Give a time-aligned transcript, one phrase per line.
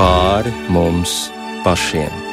[0.00, 1.28] pāri mums
[1.64, 2.29] pašiem.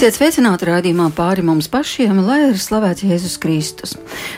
[0.00, 3.90] Esiet sveicināti raidījumā pāri mums pašiem, lai ir slavēts Jēzus Kristus.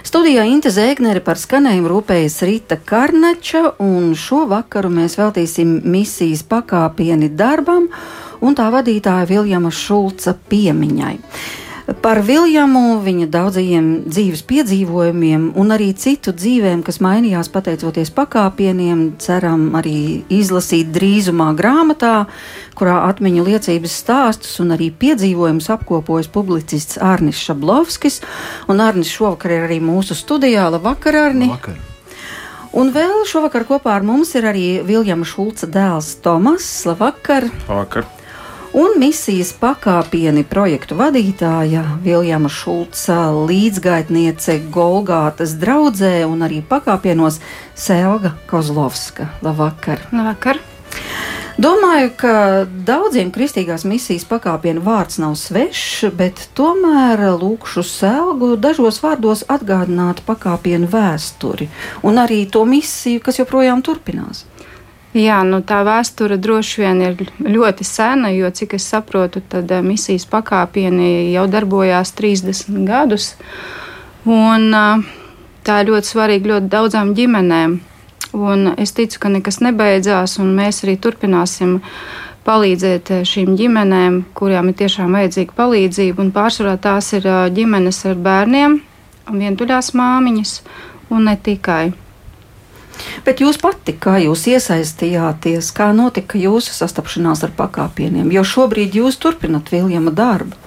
[0.02, 7.30] Studijā Inte Zēgnere par skanējumu rūpējas Rita Karnača, un šo vakaru mēs veltīsim misijas pakāpieni
[7.38, 7.86] darbam
[8.42, 11.14] un tā vadītāja Viljama Šulca piemiņai.
[11.82, 19.72] Par Viljamu, viņa daudzajiem dzīves piedzīvojumiem un arī citu dzīvēm, kas mainījās pateicoties pakāpieniem, ceram
[19.78, 22.28] arī izlasīt drīzumā grāmatā,
[22.78, 28.20] kurā atmiņu liecības stāstus un arī piedzīvojumus apkopojas publicists Arnis Šablovskis.
[28.70, 30.70] Un Arnis šovakar ir arī mūsu studijā.
[30.70, 31.50] Labvakar, Arni!
[31.50, 31.82] Labvakar.
[32.78, 36.70] Un vēl šovakar kopā ar mums ir arī Viljama Šulca dēls Tomas.
[36.86, 37.50] Labvakar!
[37.66, 38.06] Labvakar
[38.72, 47.40] un misijas pakāpieni projektu vadītāja Viljama Šulca līdzgaitniece Golgātas draudzē un arī pakāpienos
[47.76, 49.28] Selga Kozlovska.
[49.44, 50.06] Labvakar!
[50.12, 50.60] Labvakar.
[51.60, 52.34] Domāju, ka
[52.64, 60.88] daudziem kristīgās misijas pakāpienu vārds nav svešs, bet tomēr lūkšu sēlgu dažos vārdos atgādināt pakāpienu
[60.90, 61.68] vēsturi
[62.08, 64.46] un arī to misiju, kas joprojām turpinās.
[65.12, 69.82] Jā, nu tā vēsture droši vien ir ļoti sena, jo, cik es saprotu, tad eh,
[69.84, 73.34] misijas pakāpieni jau darbojās 30 gadus.
[74.24, 75.02] Un, eh,
[75.68, 77.76] tā ir ļoti svarīga ļoti daudzām ģimenēm.
[78.32, 81.82] Un es ticu, ka nekas nebeidzās, un mēs arī turpināsim
[82.48, 86.30] palīdzēt eh, šīm ģimenēm, kurām ir tiešām vajadzīga palīdzība.
[86.32, 88.80] Pārsvarā tās ir ģimenes ar bērniem,
[89.28, 90.62] vientuļās māmiņas
[91.12, 91.92] un ne tikai.
[93.26, 99.18] Bet jūs pati, kā jūs iesaistījāties, kā notika jūsu sastapšanās ar pakāpieniem, jo šobrīd jūs
[99.22, 100.58] turpinat Viljama darbu?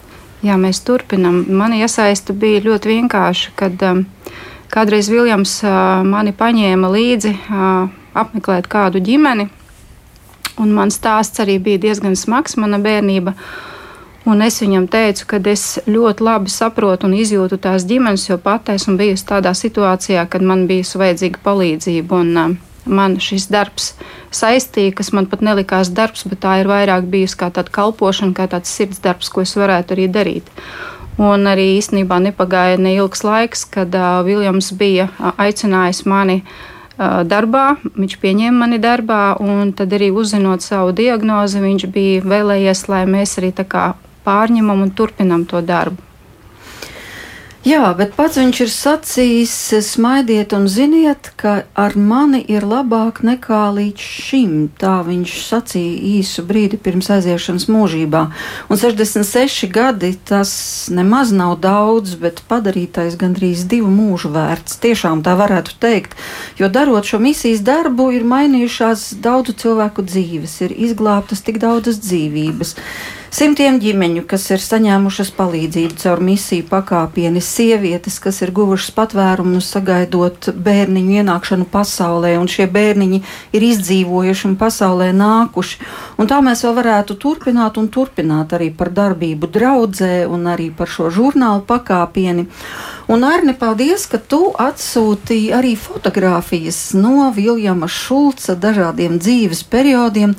[0.45, 1.43] Jā, mēs turpinam.
[1.49, 4.03] Mana iesaista bija ļoti vienkārša, kad um,
[4.73, 9.47] kādreiz Viljams uh, mani paņēma līdzi uh, apmeklēt kādu ģimeni,
[10.61, 13.33] un mans stāsts arī bija diezgan smags, mana bērnība.
[13.33, 13.74] Uh,
[14.25, 18.71] Un es viņam teicu, ka es ļoti labi saprotu un izjūtu tās ģimenes, jo pat
[18.73, 22.21] esmu bijusi tādā situācijā, kad man bija vajadzīga palīdzība.
[22.23, 23.93] Un, uh, man šis darbs
[24.33, 28.47] saistīja, kas man pat nelikās darbs, bet tā ir vairāk bijusi kā tāda kalpošana, kā
[28.49, 30.49] tāds sirds darbs, ko es varētu arī darīt.
[31.21, 38.17] Un arī īstenībā nepagāja neilgs laiks, kad uh, Viljams bija aicinājis mani uh, darbā, viņš
[38.25, 43.53] pieņēma mani darbā, un tad arī uzzinot savu diagnozi, viņš bija vēlējies, lai mēs arī
[44.25, 46.05] pārņemam un turpinam to darbu.
[47.65, 49.53] Jā, bet pats viņš ir sacījis,
[49.87, 54.51] smaidiet un ziniet, ka ar mani ir labāk nekā līdz šim.
[54.77, 58.21] Tā viņš sacīja īsu brīdi pirms aiziešanas mūžībā.
[58.69, 60.53] Un 66 gadi tas
[60.93, 64.77] nemaz nav daudz, bet padarītais gandrīz divu mūžu vērts.
[64.85, 66.13] Tiešām tā varētu teikt,
[66.61, 72.77] jo darot šo misijas darbu, ir mainījušās daudzu cilvēku dzīves, ir izglābtas tik daudzas dzīvības.
[73.35, 80.53] Simtiem ģimeņu, kas ir saņēmušas palīdzību caur misiju pakāpieni, sievietes, kas ir guvušas patvērumu, sagaidot
[80.55, 83.19] bērniņu ienākšanu pasaulē, un šie bērniņi
[83.59, 85.81] ir izdzīvojuši un pasaulē nākuši.
[86.15, 90.87] Un tā mēs vēl varētu turpināt un turpināt arī par darbību draudzē un arī par
[90.95, 92.47] šo žurnālu pakāpieni.
[93.07, 100.31] Un, Arni, paldies, ka tu atsūtīji arī fotogrāfijas no Viljama Šulca dažādiem dzīves periodiem.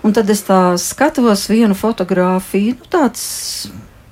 [0.00, 3.24] Un tad es tā skatos vienu fotogrāfiju, nu, tāds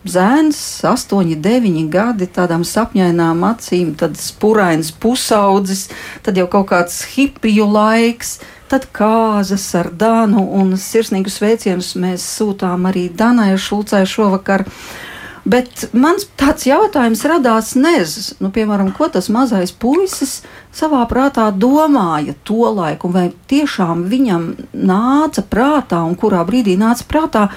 [0.05, 5.87] zēns, 8, 9 gadi, tādām sapņainām acīm, tad spurains pusaudzis,
[6.21, 8.43] tad jau kaut kāds hipiju laiks.
[8.69, 14.65] Tad kāzas ar Dānu un sirsnīgus sveicienus mēs sūtām arī Danai Šulcai šovakar.
[14.65, 15.12] Uh,
[15.43, 20.37] Bet mans tāds jautājums radās nezis, nu, piemēram, ko tas mazais puisis
[20.71, 27.49] savā prātā domāja to laiku, vai tiešām viņam nāca prātā un kurā brīdī nāca prātā,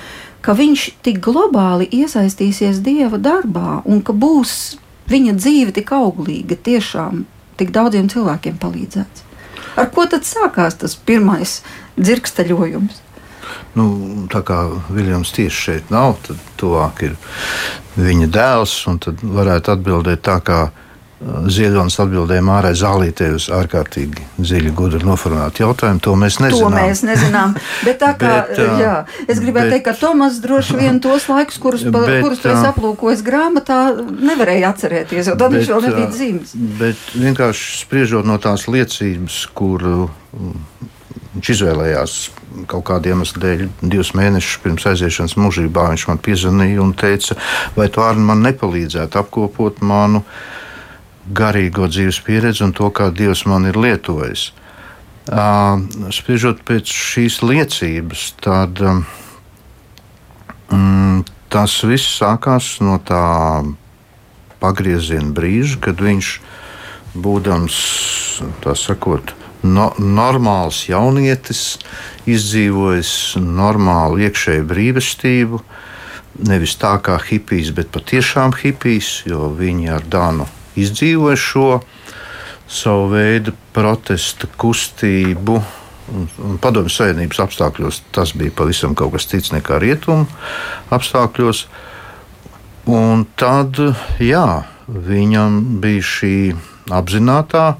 [0.41, 4.79] ka viņš tik globāli iesaistīsies Dieva darbā un ka būs
[5.09, 7.25] viņa dzīve tik auglīga, tiešām
[7.61, 9.25] tik daudziem cilvēkiem palīdzēts.
[9.77, 11.59] Ar ko tad sākās tas pirmais
[11.99, 13.04] dzirksteļojums?
[13.75, 13.86] Nu,
[14.31, 14.62] tā kā
[14.95, 17.18] Viljams tieši šeit nav, tad tuvāk ir
[18.00, 18.80] viņa dēls.
[19.04, 20.60] Tad varētu atbildēt tā, kā
[21.48, 26.01] Ziedonis atbildēja Mārai Zālītē uz ārkārtīgi dziļi, gudri noformulētu jautājumu.
[26.04, 26.75] To mēs nezinām.
[26.75, 27.54] To mēs nezinām.
[27.88, 31.30] Bet tā kā, bet, uh, jā, es gribēju bet, teikt, ka Tomas droši vien tos
[31.31, 35.86] laikus, kurus, bet, kurus tu esi aplūkojis grāmatā, nevarēja atcerēties, jo tad bet, viņš vēl
[35.88, 36.56] nebija dzīves.
[36.83, 39.88] Bet vienkārši spriežot no tās liecības, kur
[41.36, 42.19] viņš izvēlējās
[42.69, 47.37] kaut kādiem iemesliem dēļ, divus mēnešus pirms aiziešanas mūžībā, viņš man piezvanīja un teica,
[47.75, 50.23] vai tu arī man nepalīdzētu apkopot manu
[51.25, 54.51] garīgo dzīves pieredzi un to, kā Dievs man ir lietojis.
[56.13, 59.01] Spriežot pēc šīs liecības, tad um,
[61.49, 63.63] tas viss sākās no tā
[64.61, 66.35] pagrieziena brīža, kad viņš,
[67.15, 67.75] būdams
[68.61, 69.33] tā sakot,
[69.65, 71.63] no, normāls jaunietis,
[72.29, 75.62] izdzīvojis normālu iekšēju brīvestību,
[76.50, 81.69] nevis tā kā hipijs, bet patiešām hipijs, jo viņi ar Dānu izdzīvoja šo
[82.67, 85.59] savu veidu protesta kustību.
[86.62, 90.27] Padomju savienības apstākļos tas bija pavisam kas cits nekā rietumu
[90.94, 91.65] apstākļos.
[92.85, 93.79] Un tad,
[94.21, 96.35] jā, viņam bija šī
[96.94, 97.71] apzināta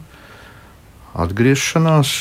[1.16, 2.18] atgriešanās.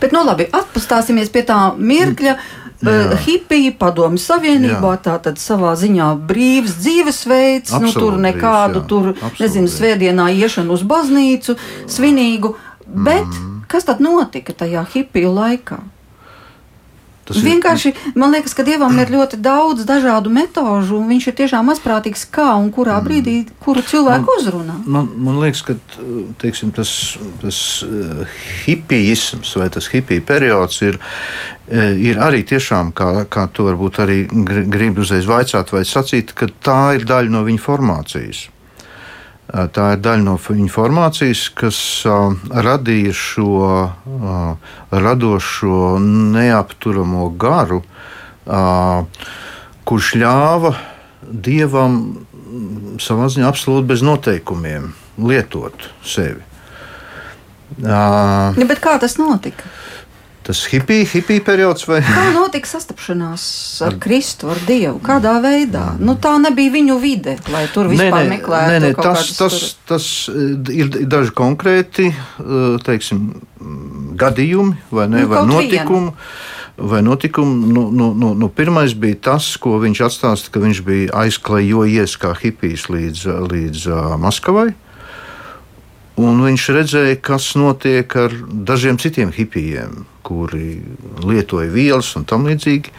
[0.00, 2.38] Bet, nu, labi, atpūstāsimies pie tā mirkļa.
[2.38, 5.00] Mm Hipija padomju savienībā, Jā.
[5.02, 9.78] tā tad savā ziņā brīvs dzīvesveids, Absolut nu, tur nekādu, brīvs, tur, Absolut nezinu, brīvs.
[9.80, 11.56] svētdienā iešanu uz baznīcu,
[11.90, 12.54] svinīgu.
[12.86, 13.64] Bet mm.
[13.66, 15.80] kas tad notika tajā hipiju laikā?
[17.28, 21.68] Tas vienkārši man liekas, ka dievam ir ļoti daudz dažādu metožu, un viņš ir tiešām
[21.68, 23.06] mazprātīgs, kā un kurā mm.
[23.06, 24.76] brīdī kuru cilvēku man, uzrunā.
[24.86, 25.76] Man, man liekas, ka
[26.40, 26.90] teiksim, tas,
[27.42, 33.68] tas uh, hipijisms vai tas hipija periods ir, uh, ir arī tiešām, kā, kā to
[33.68, 34.22] varbūt arī
[34.72, 38.48] grib uzreiz vaicāt vai sacīt, ka tā ir daļa no viņa formācijas.
[39.48, 45.96] Tā ir daļa no informācijas, kas uh, radīja šo uh, radošo,
[46.34, 49.08] neapturamo garu, uh,
[49.88, 50.74] kurš ļāva
[51.24, 51.96] dievam
[53.00, 56.44] savā ziņā absolūti bez noteikumiem lietot sevi.
[57.78, 59.64] Uh, ja, kā tas notika?
[60.48, 61.84] Tas hipija, hipija periods.
[61.88, 61.98] Vai?
[62.06, 63.42] Kā notika sastapšanās
[63.84, 64.96] ar Kristu, ar Dievu?
[65.04, 65.90] Kādā veidā?
[66.00, 68.70] Nu, tā nebija viņu vide, lai tur vispār nē, nē, meklētu.
[68.72, 69.58] Nē, nē, tas, tas,
[69.88, 73.28] tas eh, ir daži konkrēti eh, teiksim,
[74.18, 76.16] gadījumi vai, ne, nu, vai notikumi.
[76.78, 81.24] Vai notikumi, nu, nu, nu, nu, pirmais bija tas, ko viņš atstāsta, ka viņš bija
[81.26, 84.70] aizklejojies kā hipijs līdz, līdz uh, Maskavai.
[86.18, 88.32] Un viņš redzēja, kas notiek ar
[88.66, 90.80] dažiem citiem hipijiem, kuri
[91.22, 92.90] lietoja vielas un tam līdzīgi.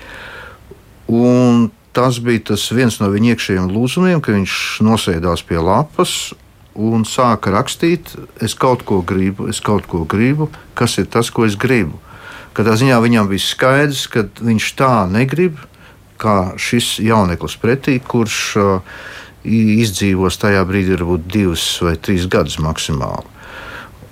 [1.12, 4.54] Un tas bija tas viens no viņa iekšējiem lūzumiem, ka viņš
[4.88, 6.32] nosēdās pie lapas
[6.80, 10.48] un sāka rakstīt, es kaut ko gribu, es kaut ko gribu,
[10.80, 12.00] kas ir tas, ko es gribu.
[12.56, 15.60] Katrā ziņā viņam bija skaidrs, ka viņš tā negrib,
[16.20, 19.02] kā šis jauneklis pretī, kurš uh,
[19.46, 23.38] izdzīvos tajā brīdī varbūt divus vai trīs gadus maksimāli.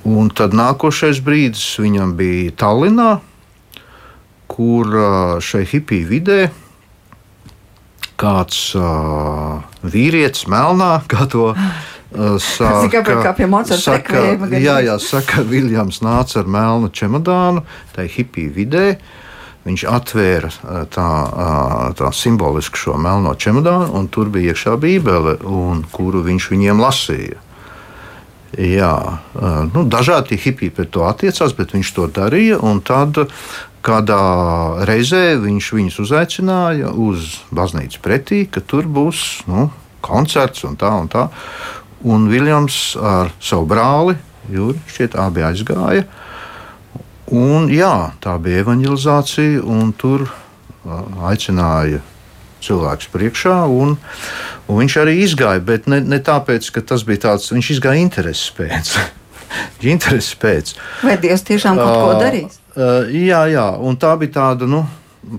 [0.07, 3.09] Un tad nākošais brīdis viņam bija Tallinā,
[4.47, 4.95] kur
[5.43, 6.39] šai hipiju vidē
[8.17, 11.51] kāds uh, vīrietis melnā, kā to
[12.41, 13.45] saka, kā pie
[13.77, 14.23] saka,
[14.57, 17.61] jā, jā, saka, Viljams nāca ar melnu čemodānu,
[17.93, 18.85] tai hipiju vidē.
[18.95, 19.26] Uh,
[19.67, 20.49] Viņš atvēra
[20.93, 21.09] tā,
[21.99, 25.35] tā simboliski šo melno čemodānu, un tur bija iekšā bībele,
[25.91, 27.41] kuru viņš viņiem lasīja.
[28.55, 28.93] Jā,
[29.73, 32.61] nu, dažādi hipiji pret to attiecās, bet viņš to darīja.
[32.87, 33.19] Tad
[33.85, 34.21] kādā
[34.87, 39.67] reizē viņš viņus uzaicināja uz baznīcu pretī, ka tur būs nu,
[40.03, 41.27] koncerts un tā un tā.
[42.07, 44.15] Un Viljams ar savu brāli,
[44.47, 46.05] Jūri, šķiet, abi aizgāja.
[47.27, 50.29] Un, jā, tā bija evanģelizācija, un tur
[51.27, 51.99] aicināja
[52.63, 53.97] cilvēks priekšā, un,
[54.67, 55.59] un viņš arī izgāja.
[55.63, 58.93] Bet ne, ne tāpēc, ka tas bija tāds, viņš izgāja intereses pēc.
[59.93, 60.71] intereses pēc.
[61.03, 62.61] Vai Dievs tiešām kaut ko darīs?
[62.77, 64.85] Uh, jā, jā, un tā bija tāda nu,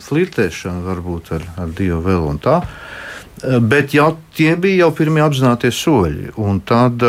[0.04, 2.58] flirtēšana varbūt ar, ar Dievu vēl un tā.
[2.60, 6.34] Uh, bet jau, tie bija jau pirmie apzinātie soļi.
[6.44, 7.00] Un tad,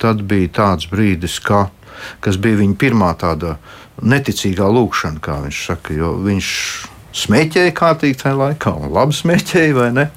[0.00, 1.66] tad bija tāds brīdis, ka,
[2.24, 6.48] kas bija viņa pirmā tāda uh, neticīgā lūkšana, kā viņš saka, jo viņš
[7.20, 10.10] smēķēja kārtīgi tajā laikā, un labi smēķēja, vai ne?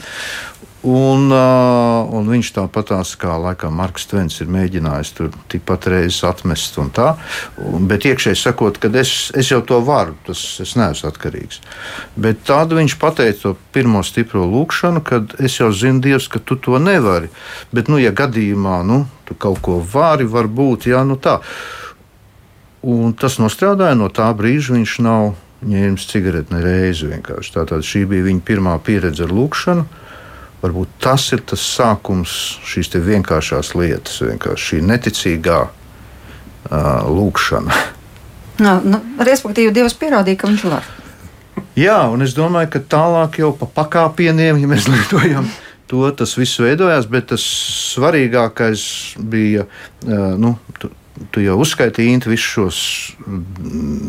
[0.83, 6.75] Un, uh, un viņš tāpatās kā laikam Marks Tvens ir mēģinājis tur tikpat reizes atmest
[6.81, 7.13] un tā.
[7.55, 11.61] Un, bet iekšēji sakot, ka es, es jau to varu, tas es neesmu atkarīgs.
[12.19, 16.59] Bet tad viņš pateica to pirmo stipro lūkšanu, kad es jau zinu, Dievs, ka tu
[16.59, 17.31] to nevari.
[17.71, 21.39] Bet, nu, ja gadījumā nu, tu kaut ko vari, varbūt, jā, nu tā.
[22.83, 27.11] Un tas nostrādāja no tā brīža, viņš nav ņēmis cigareti nereizi.
[27.23, 29.85] Tātad šī bija viņa pirmā pieredze ar lūkšanu.
[30.63, 32.33] Varbūt tas ir tas sākums
[32.67, 37.79] šīs vienkāršās lietas, vienkārši šī neticīgā uh, lūkšana.
[38.63, 40.87] Nā, nu, respektīvi, Dievs pierādīja, ka viņš var.
[41.79, 45.49] Jā, un es domāju, ka tālāk jau pa pakāpieniem, ja mēs lietojam
[45.91, 47.43] to, tas viss veidojās, bet tas
[47.95, 48.85] svarīgākais
[49.19, 50.55] bija, uh, nu,
[51.31, 52.79] tu, jau uzskaitīji Intu visus šos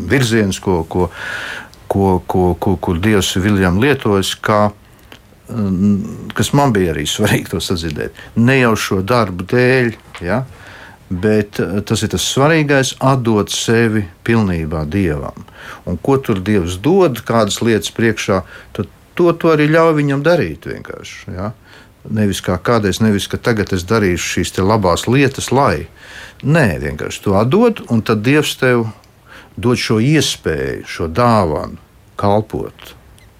[0.09, 1.09] virzienus, ko, ko,
[1.87, 4.69] ko, ko, ko, kur Dievs Viljam lietojas, kā
[6.33, 8.15] kas man bija arī svarīgi to sadzirdēt.
[8.41, 9.91] Ne jau šo darbu dēļ,
[10.25, 10.41] ja,
[11.09, 15.45] bet eh, tas ir tas svarīgais- atdot sevi pilnībā dievam.
[15.85, 18.41] Un ko tur dievs dod, kādas lietas priekšā,
[18.73, 21.35] tad to, to arī ļauj viņam darīt vienkārši.
[21.35, 21.51] Ja.
[22.13, 25.87] Nevis kā kādreiz, nevis ka tagad es darīšu šīs labās lietas, lai.
[26.43, 28.85] Nē, vienkārši to atdod, un tad Dievs tev
[29.57, 31.81] dod šo iespēju, šo dāvanu
[32.19, 32.95] kalpot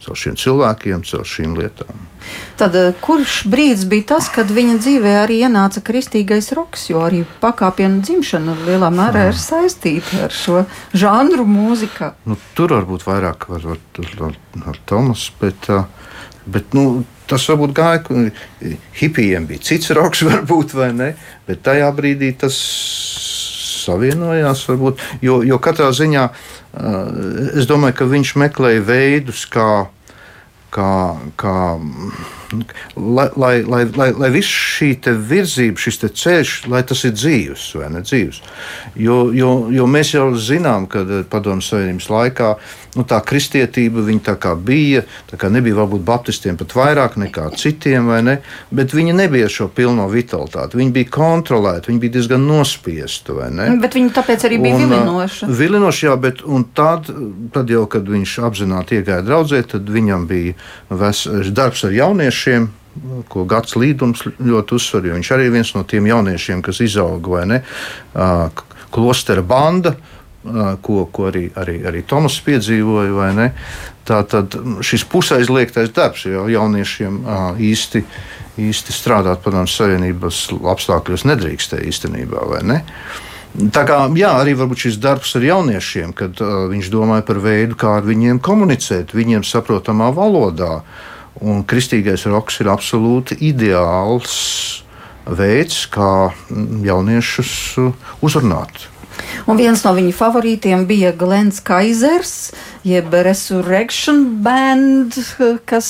[0.05, 2.03] caur šiem cilvēkiem, caur šīm lietām.
[2.59, 7.23] Tad eh, kurš brīdis bija tas, kad viņa dzīvē arī ienāca kristīgais roks, jo arī
[7.41, 12.13] pakāpienu dzimšana lielā mērā ir saistīta ar šo žanru mūzikā?
[12.29, 13.81] Nu, tur varbūt vairāk var, var,
[14.21, 15.85] var, var Tomas, bet, eh,
[16.45, 18.27] bet nu, tas varbūt gāja,
[18.99, 21.09] hipijiem bija cits roks varbūt, vai ne,
[21.47, 22.59] bet tajā brīdī tas
[23.85, 29.85] savienojās varbūt, jo, jo katrā ziņā uh, es domāju, ka viņš meklēja veidus, kā
[30.75, 30.91] kā,
[31.39, 31.55] kā
[32.95, 37.89] lai, lai, lai, lai, lai viss šī virzība, šis ceļš, lai tas ir dzīves vai
[37.93, 38.41] ne dzīves.
[38.99, 42.51] Jo, jo, jo mēs jau zinām, ka eh, Padomu Savienības laikā
[42.95, 48.07] nu, tā kristietība tā kā bija, tā kā nebija varbūt baptistiem pat vairāk nekā citiem,
[48.23, 48.37] ne,
[48.71, 50.79] bet viņi nebija šo pilno vitalitāti.
[50.79, 53.35] Viņi bija kontrolēti, viņi bija diezgan nospiesti.
[53.81, 55.51] Bet viņi tāpēc arī bija un, eh, vilinoši.
[55.59, 56.43] Vilinoši, jā, bet
[56.77, 57.09] tad,
[57.53, 60.53] tad jau, kad viņš apzināti iegāja draudzē, tad viņam bija
[60.89, 62.44] ves, darbs ar jauniešiem,
[63.29, 67.45] ko Gats Līdums ļoti uzsver, viņš arī ir viens no tiem jauniešiem, kas izauga vai
[67.49, 67.63] ne,
[68.93, 69.95] klostera banda.
[70.45, 73.47] Ko, ko arī, arī, arī Tomas piedzīvoja.
[74.05, 74.53] Tā tad
[74.85, 77.15] šis pusaizliegtais darbs jau jauniešiem
[77.65, 78.03] īsti,
[78.61, 80.43] īsti strādāt padomus savienības
[80.75, 82.45] apstākļos nedrīkstēja īstenībā.
[82.61, 82.77] Ne?
[83.73, 87.97] Tā kā jā, arī šis darbs ar jauniešiem, kad uh, viņš domāja par veidu, kā
[87.97, 90.83] ar viņiem komunicēt, viņiem saprotamā valodā.
[90.83, 94.35] Uh, Un kristīgais roks ir absolūti ideāls
[95.25, 96.31] veids, kā
[96.85, 97.53] jauniešus
[98.23, 98.87] uzrunāt.
[99.47, 102.51] Un viens no viņa favorītiem bija Glens Kaisers,
[102.87, 105.17] jeb Resurrection Band,
[105.69, 105.89] kas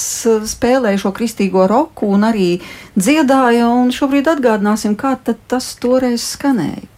[0.52, 2.50] spēlēja šo kristīgo roku un arī
[2.98, 3.70] dziedāja.
[3.70, 6.95] Un šobrīd atgādināsim, kā tas toreiz skanēja.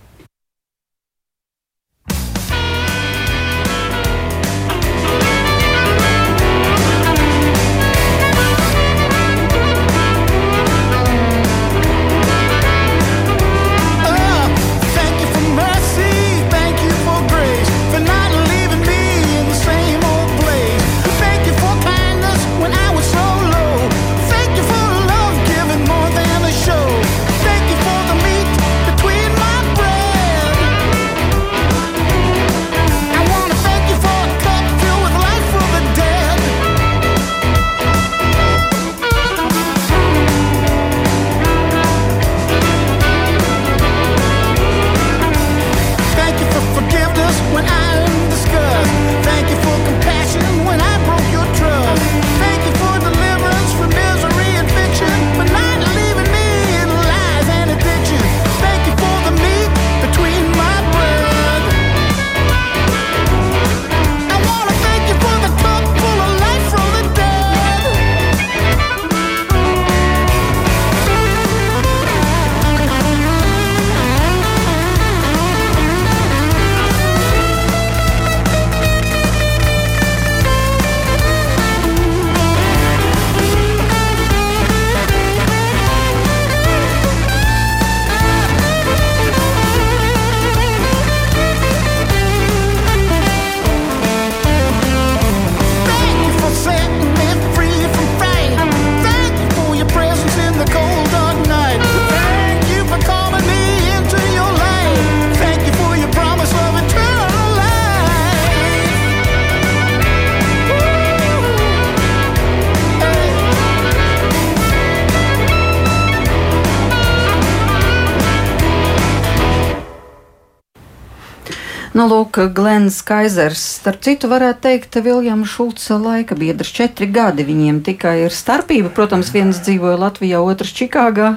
[121.97, 126.69] Nu, lūk, Glens Kaisers, starp citu, varētu teikt, Viljams Šulca laika biedrs.
[126.69, 128.91] Četri gadi viņiem tikai ir starpība.
[128.93, 131.31] Protams, viens dzīvoja Latvijā, otrs Čikāgā.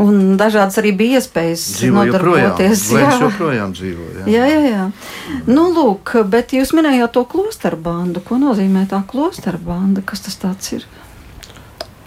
[0.00, 2.86] Un dažādas arī bija iespējas dzīvo nodarboties.
[2.88, 3.12] Joprojām.
[3.12, 4.08] Jā, joprojām dzīvo.
[4.16, 4.24] Jā.
[4.32, 4.88] jā, jā, jā.
[5.44, 8.24] Nu, lūk, bet jūs minējāt to klosteru bandu.
[8.24, 10.00] Ko nozīmē tā klosteru banda?
[10.00, 10.88] Kas tas ir?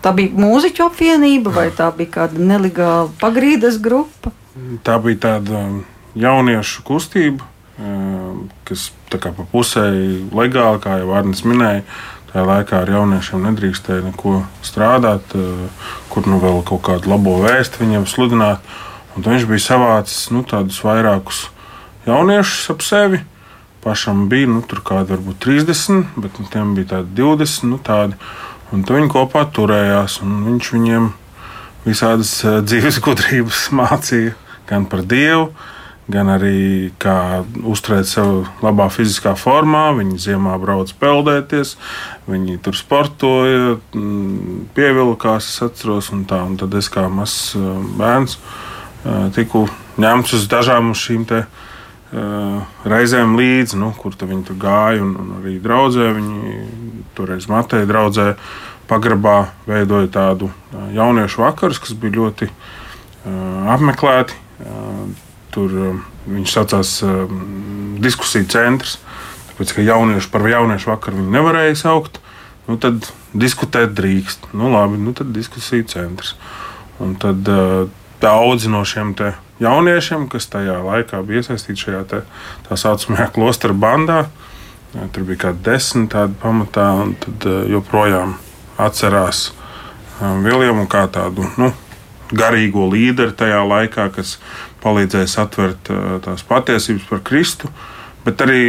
[0.02, 4.34] Tā bija mūziķu apvienība vai tā bija kāda nelegāla pagrīdes grupa?
[4.86, 5.84] Tā bija tāda um,
[6.18, 7.46] jauniešu kustība,
[7.80, 9.88] um, kas pa pusē
[10.36, 11.86] legāli, kā jau Arnēs minēja.
[12.32, 17.84] Tajā laikā ar jauniešiem nedrīkstēja neko strādāt, uh, kur nu vēl kaut kādu labo vēstu
[17.84, 18.64] viņiem sludināt.
[19.16, 21.46] Un viņš bija savācis nu, tādus vairākus
[22.08, 23.22] jauniešus ap sevi.
[23.86, 27.70] Pašam bija nu, tur kādi varbūt 30, bet nu, tiem bija tādi 20.
[27.70, 28.18] Nu, tādi.
[28.74, 31.12] Un viņi kopā turējās, un viņš viņiem
[31.86, 34.34] visādas eh, dzīves gudrības mācīja
[34.70, 35.75] gan par Dievu, gan
[36.30, 39.90] arī kā uzturēt sevi labā fiziskā formā.
[39.98, 41.76] Viņi ziemā brauc peldēties,
[42.30, 46.44] viņi tur sportoja, mm, pievilkās, es atceros, un tā.
[46.46, 47.66] Un tad es kā mazs eh,
[47.98, 49.66] bērns eh, tiku
[49.98, 51.46] ņemts uz dažām šīm te
[52.86, 56.14] reizēm līdzi, nu, kur viņi tur gāja, un, un arī draudzē.
[56.16, 56.62] Viņi
[57.18, 58.28] toreiz Mateja draudzē
[58.88, 60.52] pagrabā veidoja tādu
[60.96, 62.48] jauniešu vakarus, kas bija ļoti
[63.74, 64.38] apmeklēti.
[65.56, 65.74] Tur
[66.28, 66.94] viņš saucās
[68.04, 68.98] diskusiju centrs,
[69.52, 72.20] tāpēc ka jaunieši par jauniešu vakaru viņi nevarēja saukt.
[72.66, 73.06] Nu, tad
[73.38, 74.50] diskutēt drīkst.
[74.58, 76.34] Nu, labi, nu, tad diskusiju centrs.
[77.00, 77.86] Un tad uh,
[78.24, 79.14] daudzi no šiem
[79.62, 82.22] jauniešiem, kas tajā laikā bija iesaistīti šajā te,
[82.68, 84.26] tā saucamajā klostra bandā,
[85.14, 88.36] tur bija kaut kādi desmit tādi pamatā, un tad joprojām
[88.82, 89.50] atcerās
[90.20, 91.72] um, Viljamu kā tādu nu,
[92.36, 94.38] garīgo līderi tajā laikā, kas
[94.86, 97.72] palīdzēja atvert uh, tās patiesības par Kristu,
[98.26, 98.66] bet arī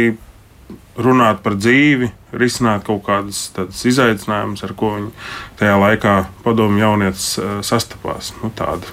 [0.97, 5.11] runāt par dzīvi, risināt kaut kādas izaicinājumus, ar ko viņi
[5.59, 8.33] tajā laikā padomu jaunietis uh, sastapās.
[8.41, 8.89] Nu, tāda.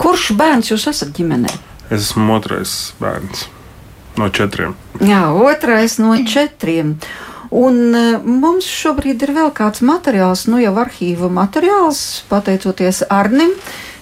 [0.00, 1.52] Kurš bērns jūs esat ģimenē?
[1.92, 3.46] Es esmu otrais bērns.
[4.16, 4.74] No četriem.
[5.00, 6.96] Jā, otrais no četriem.
[7.52, 13.52] Un e, mums šobrīd ir vēl kāds materiāls, nu jau arhīva materiāls, pateicoties Arnim.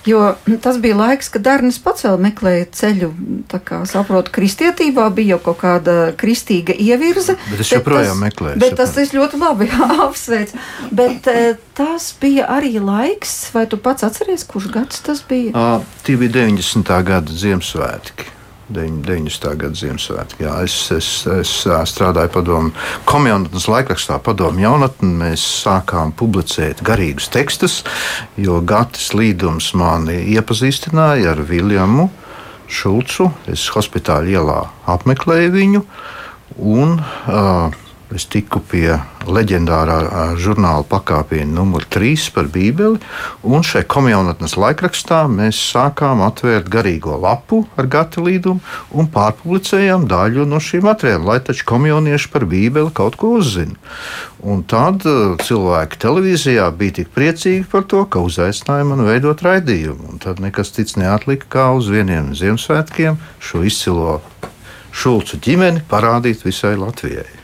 [0.08, 3.10] Jo tas bija laiks, kad Dārnis pats vēl meklēja ceļu,
[3.50, 7.36] tā kā saprotu, kristietībā bija jau kaut kāda kristīga ievirze.
[7.50, 8.62] Bet es joprojām meklēju.
[8.62, 9.68] Bet tas ir ļoti labi
[10.06, 10.56] apsveic.
[10.94, 15.52] Bet e, tas bija arī laiks, vai tu pats atceries, kurš gads tas bija?
[15.52, 16.92] À, tie bija 90.
[17.04, 18.39] gada Ziemassvētki.
[18.70, 19.50] 90.
[19.60, 20.44] gada Ziemassvētku.
[20.44, 21.52] Jā, es, es, es
[21.90, 22.72] strādāju padomu
[23.08, 25.10] komjaunas laikrakstā, padomu jaunatni.
[25.20, 27.80] Mēs sākām publicēt garīgus tekstus,
[28.40, 32.08] jo Gatis Līdums mani iepazīstināja ar Viljamu
[32.70, 33.30] Šulcu.
[33.50, 35.84] Es hospitāla ielā apmeklēju viņu.
[36.60, 37.80] Un, uh,
[38.14, 38.96] es tiku pie
[39.30, 39.98] leģendārā
[40.40, 42.98] žurnāla pakāpiena numur 3 par Bībeli,
[43.46, 50.46] un šai komjaunatnes laikrakstā mēs sākām atvērt garīgo lapu ar gata līdumu un pārpublicējām daļu
[50.48, 53.78] no šī materiāla, lai taču komjaunieši par Bībeli kaut ko uzzina.
[54.40, 55.04] Un tad
[55.44, 60.72] cilvēki televīzijā bija tik priecīgi par to, ka uzaicināja mani veidot raidījumu, un tad nekas
[60.76, 64.20] cits neatlika kā uz vieniem Ziemassvētkiem šo izcilo
[64.90, 67.39] Šulcu ģimeni parādīt visai Latvijai.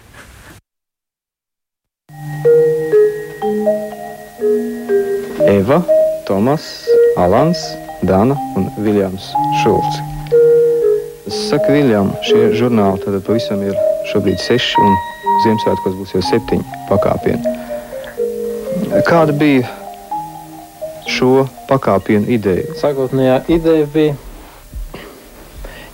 [5.46, 5.82] Eva,
[6.26, 7.59] Tomas, Alans,
[8.02, 9.28] Dana un Viljams
[9.62, 10.00] Šulcs.
[11.26, 13.76] Es saku, Viljam, šie žurnāli tad pavisam ir
[14.11, 14.96] šobrīd seši un
[15.44, 17.52] Ziemassvētkos būs jau septiņi pakāpieni.
[19.06, 19.70] Kāda bija
[21.06, 22.66] šo pakāpienu ideja?
[22.82, 24.18] Sākotnējā ideja bija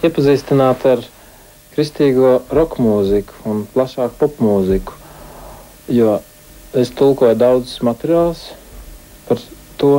[0.00, 1.04] iepazīstināt ar
[1.76, 4.96] kristīgo roka mūziku un plašāku popmūziku,
[5.92, 6.22] jo
[6.72, 8.48] es tulkoju daudzus materiālus
[9.32, 9.42] par
[9.80, 9.94] to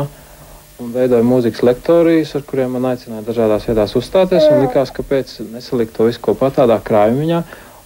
[0.82, 4.48] un veidoju mūzikas lektorijas, ar kuriem man aicināja dažādās vietās uzstāties.
[4.62, 7.44] Likās, kāpēc nesalikt to visu kopā tādā krājumiņā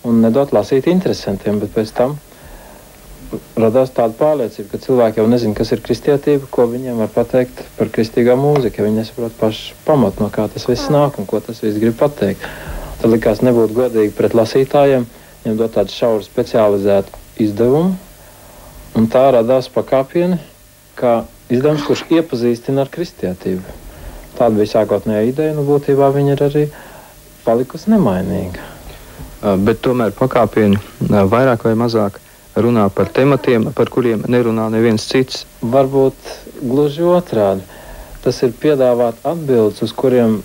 [0.08, 1.60] un nedot lasīt interesantiem.
[1.64, 2.16] Bet pēc tam
[3.60, 7.92] radās tāda pārliecība, ka cilvēki jau nezina, kas ir kristietība, ko viņiem var pateikt par
[7.94, 8.80] kristīgā mūziku.
[8.80, 11.98] Ja viņi nesaprot pašu pamatu, no kā tas viss nāk un ko tas viss grib
[12.00, 12.44] pateikt.
[13.02, 15.06] Tad likās, nebūtu godīgi pret lasītājiem,
[15.44, 17.98] viņiem dot tādu šauru specializētu izdevumu.
[18.98, 20.40] Un tā radās pakāpieni,
[20.98, 23.76] kā izdevums, kurš iepazīstina ar kristietību.
[24.38, 26.64] Tāda bija sākotnējā ideja, nu būtībā viņa ir arī
[27.46, 28.66] palikusi nemainīga.
[29.64, 32.20] Bet tomēr pakāpieni vairāk vai mazāk
[32.58, 35.46] runā par tematiem, par kuriem nerunā neviens cits.
[35.62, 36.32] Varbūt
[36.62, 37.66] gluži otrādi.
[38.24, 40.42] Tas ir piedāvāt atbildes, uz kuriem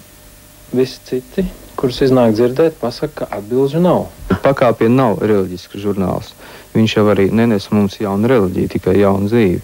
[0.76, 4.06] visi citi, kurus iznāk dzirdēt, pasaka, ka atbilžu nav.
[4.44, 6.34] Pakāpiena nav reliģisks žurnāls.
[6.76, 9.60] Viņš jau arī nenes mums jaunu reliģiju, tikai jaunu dzīvi.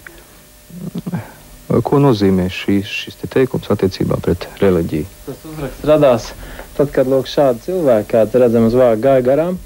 [1.69, 5.05] Ko nozīmē šī, šis te teikums attiecībā pret reliģiju?
[5.27, 6.31] Tas uzraksts radās
[6.79, 9.59] tad, kad lūk, šādi cilvēki, kādi redzam uz vāga, gāja garām.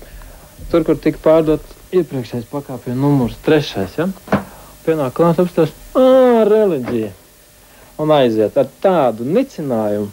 [0.72, 3.96] Tur, kur tika pārdots iepriekšējais pakāpienu numurs, trešais.
[4.00, 4.10] Ja?
[4.84, 7.14] Pienāk klāt apstāties, ah, reliģija.
[8.04, 10.10] Un aiziet ar tādu nicinājumu,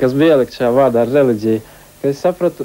[0.00, 1.60] kas bija ielikt šajā vārdā reliģija,
[2.00, 2.64] ka es sapratu,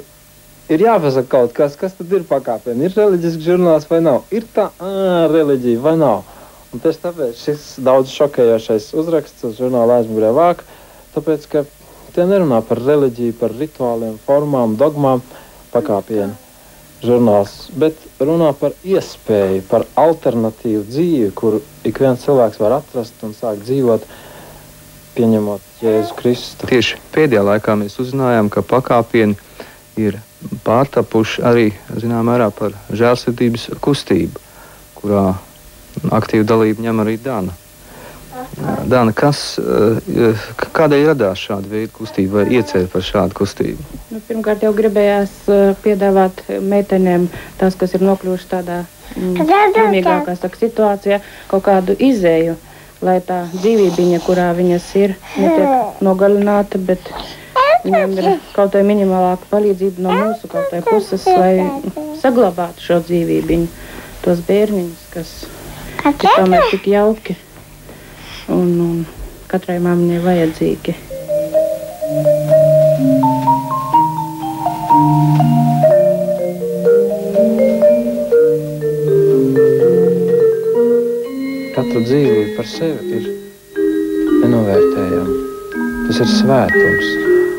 [0.72, 2.88] ir jāpasaka kaut kas, kas tad ir pakāpieni.
[2.88, 4.24] Ir reliģisks žurnāls vai nav?
[4.32, 6.37] Ir tā ah, reliģija vai nav?
[6.68, 10.66] Un tieši tāpēc šis daudz šokējošais uzraksts uz žurnāla aizmugurē vāk,
[11.14, 11.64] tāpēc, ka
[12.12, 15.24] tie nerunā par reliģiju, par rituāliem, formām, dogmām,
[15.72, 16.36] pakāpienu
[17.04, 23.32] žurnāls, bet runā par iespēju, par alternatīvu dzīvi, kuru ik viens cilvēks var atrast un
[23.38, 24.04] sākt dzīvot,
[25.16, 26.68] pieņemot Jēzu Kristu.
[26.68, 29.38] Tieši pēdējā laikā mēs uzzinājām, ka pakāpieni
[29.98, 30.20] ir
[30.66, 34.42] pārtapuši arī zināmā mērā par žēlsirdības kustību,
[34.98, 35.26] kurā
[36.10, 37.56] aktīvu dalību ņem arī Dana.
[38.88, 43.86] Dana, kas, eh, kādēļ radās šāda veida kustība vai iecerēja par šādu kustību?
[44.12, 47.28] Nu, pirmkārt, jau gribējās eh, piedāvāt meitenēm,
[47.60, 48.78] tās, kas ir nokļuvušas tādā
[49.16, 52.56] laimīgākā mm, situācijā, kaut kādu izēju,
[53.04, 57.12] lai tā dzīvība, kurā viņas ir, netiek nogalināta, bet
[57.84, 60.50] viņam ir kaut kāda minimālāka palīdzība no mūsu
[60.88, 61.54] puses, lai
[62.22, 63.62] saglabātu šo dzīvību,
[64.24, 65.67] tos bērniņus, kas ir
[66.02, 67.34] tomēr tik jauki
[68.48, 69.06] un, un
[69.50, 70.94] katrai mammai vajadzīgi.
[81.74, 83.28] Katra dzīvība par sevi ir
[84.42, 85.36] nenovērtējama.
[86.08, 87.14] Tas ir svētums.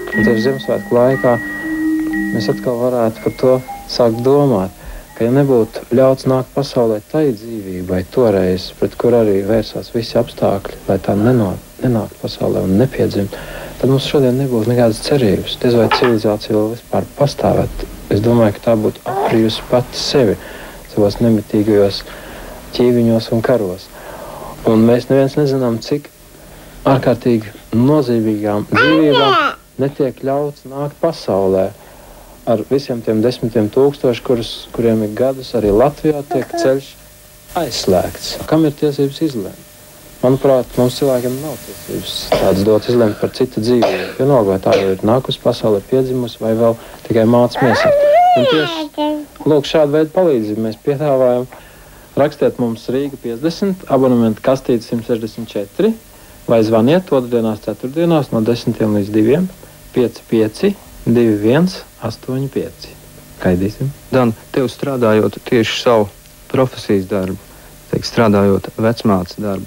[0.10, 1.38] Un tieši Ziemassvētku laikā
[2.34, 3.56] mēs atkal varētu par to
[3.89, 4.80] sākt domāt
[5.19, 7.59] ka, ja nebūtu ļauts nākt pasaulē tai dzīvībai,
[8.13, 13.38] toreiz, pret kur arī vērsās visi apstākļi, lai tā nenāktu pasaulē un nepiedzimtu,
[13.82, 15.58] tad mums šodien nebūtu nekādas cerības.
[15.62, 17.89] Diez vai civilizācija vēl vispār pastāvētu.
[18.13, 20.38] Es domāju, ka tā būtu aprījusi pati sevi
[20.93, 22.04] savos nemitīgajos
[22.78, 23.89] ķīviņos un karos.
[24.69, 26.12] Un mēs neviens nezinām, cik
[26.89, 29.36] ārkārtīgi nozīmīgām dzīvībām
[29.82, 31.69] netiek ļauts nākt pasaulē
[32.49, 36.95] ar visiem tiem desmitiem tūkstošiem, kuriem ir gadus, arī Latvijā tiek ceļš
[37.57, 38.38] aizslēgts.
[38.49, 39.65] Kam ir tiesības izlemt?
[40.19, 44.09] Manuprāt, mums cilvēkiem nav tiesības tādas dot izlemt par citu dzīvību.
[44.17, 47.85] Vienalga, vai tā jau ir nākusi pasaulē, piedzimusi vai vēl tikai mācāmies.
[48.35, 49.07] Tieši
[49.47, 51.47] lūk, šādu veidu palīdzību mēs piedāvājam.
[52.19, 55.93] Rakstiet mums Rīga 50, abonementu kastīte 164
[56.49, 59.41] vai zvaniet otrdienās, ceturtdienās no 10 līdz 2,
[59.95, 60.63] 5, 5,
[61.07, 61.73] 2, 1.
[62.03, 62.93] 8,5.
[63.39, 63.91] Gaidīsim.
[64.12, 66.09] Dan, tev strādājot tieši savu
[66.51, 67.38] profesijas darbu,
[67.91, 69.65] teik, strādājot vecmātes darbu,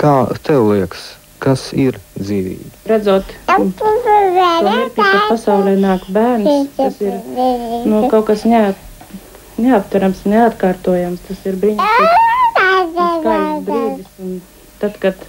[0.00, 1.12] kā tev liekas,
[1.42, 2.72] kas ir dzīvība?
[2.90, 3.92] Redzot, to
[4.64, 7.16] mirkli, kad pasaulē nāk bērns, tas ir
[7.86, 8.80] nu, kaut kas neat,
[9.60, 11.22] neaptverams, neatkārtojams.
[11.28, 11.58] Tas ir.
[14.16, 14.40] Un
[14.80, 15.20] tad, kad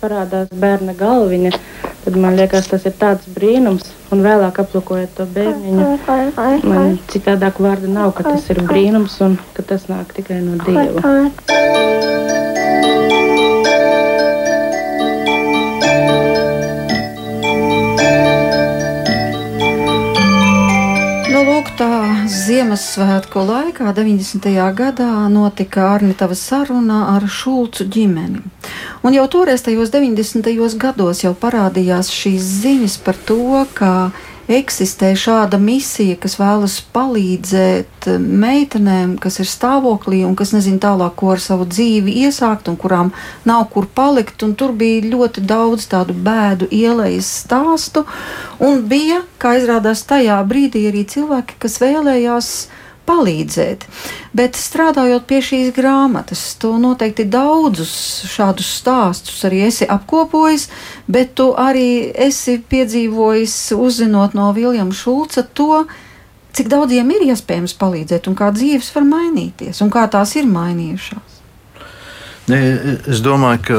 [0.00, 1.52] parādās bērna galviņa,
[2.04, 3.90] tad man liekas, tas ir tāds brīnums.
[4.14, 5.88] Un vēlāk aplūkojot to bērniņu,
[6.68, 12.43] man citādāk vārda nav, ka tas ir brīnums un ka tas nāk tikai no Dieva.
[22.44, 24.50] Ziemassvētku laikā, 90.
[24.76, 28.42] gadā, notika Arnitava saruna ar Šulcu ģimeni.
[29.00, 30.50] Un jau toreiz, tajos 90.
[30.76, 33.92] gados, jau parādījās šīs ziņas par to, ka
[34.50, 41.32] eksistē šāda misija, kas vēlas palīdzēt meitenēm, kas ir stāvoklī un kas nezina tālāk, ko
[41.34, 43.12] ar savu dzīvi iesākt un kurām
[43.48, 44.42] nav kur palikt.
[44.44, 48.04] Un tur bija ļoti daudz tādu bēdu ielējas stāstu,
[48.60, 52.50] un bija, kā izrādās, tajā brīdī arī cilvēki, kas vēlējās
[53.08, 53.84] palīdzēt.
[54.36, 57.92] Bet strādājot pie šīs grāmatas, tu noteikti daudzus
[58.32, 60.68] šādus stāstus arī esi apkopojis,
[61.06, 65.84] bet tu arī esi piedzīvojis, uzzinot no Viljama Šulca to,
[66.54, 71.40] cik daudziem ir iespējams palīdzēt un kā dzīves var mainīties un kā tās ir mainījušās.
[72.44, 72.58] Ne,
[73.08, 73.78] es domāju, ka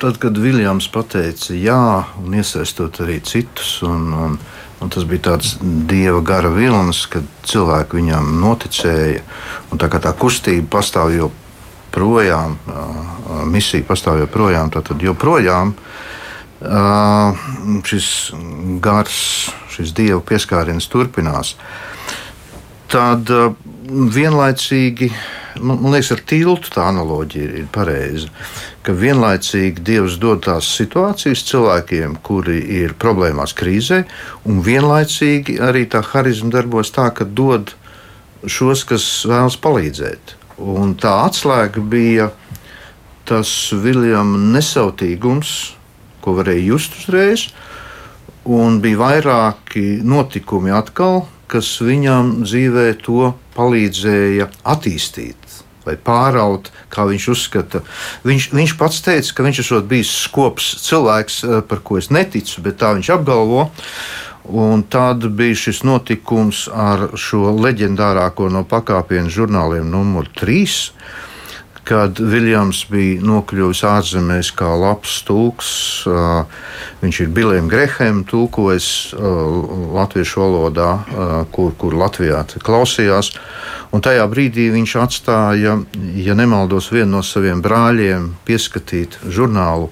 [0.00, 1.82] tad, kad Viljams pateica jā,
[2.22, 4.38] un iesaistot arī citus, un, un,
[4.78, 9.24] Un tas bija tāds dieva gara vilnis, kad cilvēki viņam noticēja.
[9.74, 12.54] Tā kā tā kustība pastāv joprojām,
[13.50, 15.74] misija pastāv joprojām, tad joprojām
[17.86, 18.06] šis
[18.82, 19.18] gars,
[19.74, 21.56] šis dievu pieskāriens turpinās.
[22.90, 23.30] Tad
[23.88, 25.10] vienlaicīgi
[25.60, 28.30] man, man liekas, ar tiltu tā analoģija ir pareiza.
[28.86, 34.02] Ka vienlaicīgi Dievs dod tās situācijas cilvēkiem, kuri ir problēmās krīzē,
[34.48, 37.74] un vienlaicīgi arī tā harizma darbojas tā, ka dod
[38.46, 40.36] šos, kas vēlas palīdzēt.
[40.58, 42.30] Un tā atslēga bija
[43.28, 45.56] tas Viljama nesautīgums,
[46.24, 47.48] ko varēja just uzreiz,
[48.48, 55.37] un bija vairāki notikumi atkal, kas viņam dzīvē to palīdzēja attīstīt
[55.88, 57.82] vai pāraut, kā viņš uzskata.
[58.28, 62.62] Viņš, viņš pats teica, ka viņš esot bijis skops cilvēks, eh, par ko es neticu,
[62.64, 63.70] bet tā viņš apgalvo.
[64.48, 70.92] Un tad bija šis notikums ar šo leģendārāko no pakāpienu žurnāliem, numur 3
[71.88, 75.70] kad Viljams bija nokļuvis ārzemēs kā labs tulks.
[77.00, 78.88] Viņš ir Bilijam Greham tulkojis
[79.96, 80.90] latviešu valodā,
[81.54, 83.32] kur, kur Latvijā klausījās.
[83.94, 85.78] Un tajā brīdī viņš atstāja,
[86.20, 89.88] ja nemaldos, vienu no saviem brāļiem pieskatīt žurnālu.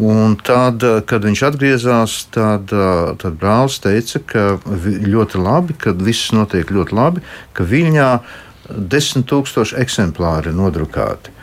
[0.00, 2.72] Un tad, kad viņš atgriezās, tad,
[3.20, 8.08] tad brālis teica, ka ļoti labi, ka viss notiek ļoti labi, ka viņa viņa
[8.70, 11.34] 10 tūkstoši eksemplāri nodrukāti.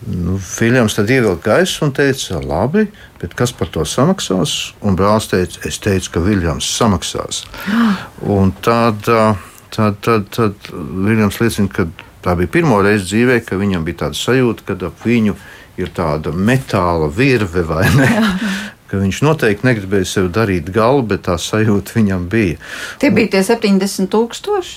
[0.00, 2.86] Nu, Filips tad ievilka gaisu un teica, labi,
[3.20, 4.72] bet kas par to samaksās?
[4.80, 7.42] Un brālis teica, es teicu, ka Viljams samaksās.
[8.38, 11.84] Un tad, tad, tad, tad Viljams liecina, ka
[12.24, 15.36] tā bija pirmo reizi dzīvē, ka viņam bija tāda sajūta, ka ap viņu
[15.80, 18.08] ir tāda metāla virve vai ne?
[18.08, 18.26] Jā.
[18.90, 22.58] ka viņš noteikti negribēja sev darīt galu, bet tā sajūta viņam bija.
[23.02, 24.74] Tie bija tie 70 tūkstoši?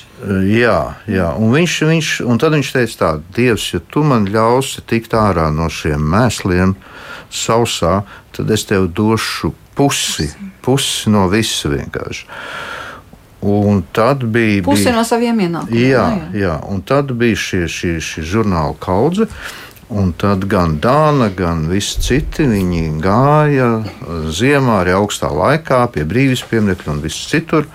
[0.53, 0.77] Jā,
[1.09, 1.31] jā.
[1.39, 5.49] Un, viņš, viņš, un tad viņš teica tā, Dievs, ja tu man ļausi tikt ārā
[5.53, 6.77] no šiem mēsliem
[7.33, 8.03] sausā,
[8.35, 10.29] tad es tev došu pusi,
[10.61, 12.29] pusi no visa vienkārši.
[13.43, 14.61] Un tad bija.
[14.63, 15.89] Pusi bija, no saviem ienākumiem.
[15.89, 16.29] Jā, jā.
[16.45, 19.27] jā, un tad bija šie, šie, šie žurnāla kaudze.
[19.91, 22.45] Un tad gan Dāna, gan visi citi
[23.03, 23.83] gāja
[24.31, 27.67] ziemā, arī augstā laikā, pie brīvības pieminiekļa un viss citur.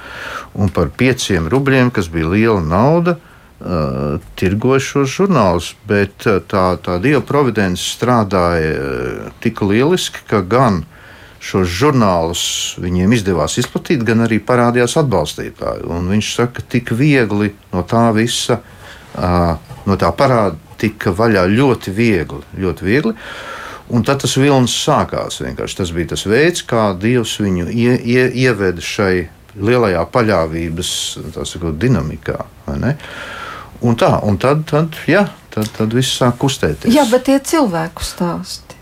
[0.54, 3.18] Un par pieciem rubļiem, kas bija liela nauda,
[3.60, 5.74] uh, tirgoja šos žurnālus.
[5.86, 10.86] Bet uh, tā, tā dieva providence strādāja uh, tik lieliski, ka gan
[11.38, 12.44] šos žurnālus
[12.82, 15.84] viņiem izdevās izplatīt, gan arī parādījās atbalstītāji.
[15.92, 18.58] Un viņš saka, ka tik viegli no tā visa,
[19.14, 19.52] uh,
[19.86, 22.44] no tā parāda tika vaļā ļoti viegli.
[22.58, 23.14] Ļoti viegli.
[23.88, 25.40] Un tad tas vilnis sākās.
[25.44, 25.80] Vienkārši.
[25.80, 30.92] Tas bija tas veids, kā Dievs viņu ie, ie, ieveda šai lielajā paļāvības
[31.42, 32.38] sakot, dinamikā.
[32.68, 36.94] Un tā, un tad, tad, jā, tad, tad viss sāk kustēties.
[36.94, 38.77] Jā, bet tie cilvēku stāsti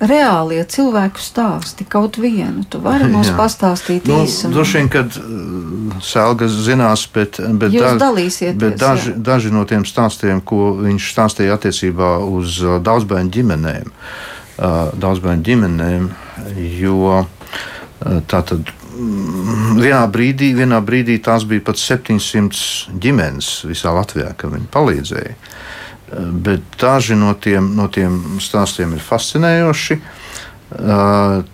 [0.00, 2.62] reālie cilvēku stāsti, kaut vienu.
[2.70, 3.36] Tu vari mums Jā.
[3.38, 4.50] pastāstīt nu, īsi.
[4.52, 7.98] Droši vien, kad uh, Sēlgas zinās, bet, bet, daž,
[8.60, 9.18] bet daži, jā.
[9.30, 16.10] daži no tiem stāstiem, ko viņš stāstīja attiecībā uz uh, daudzbērnu ģimenēm, uh, daudzbērnu ģimenēm,
[16.78, 17.24] jo
[18.30, 18.74] tā tad.
[18.98, 25.34] Mm, vienā brīdī, vienā brīdī tās bija pat 700 ģimenes visā Latvijā, kam viņi palīdzēja.
[26.08, 29.98] Bet daži no tiem, no tiem stāstiem ir fascinējoši.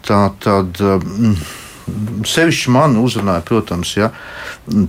[0.05, 0.83] Tā tad
[2.25, 4.11] sevišķi man uzrunāja, protams, ja,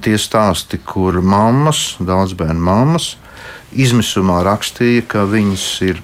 [0.06, 3.16] tie stāsti, kur mammas, daudz bērnu mammas,
[3.76, 6.00] izmisumā rakstīja, ka viņas ir,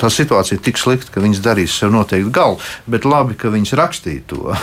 [0.00, 3.76] tā situācija ir tik slikta, ka viņas darīs sev noteikti galu, bet labi, ka viņas
[3.80, 4.56] rakstīja to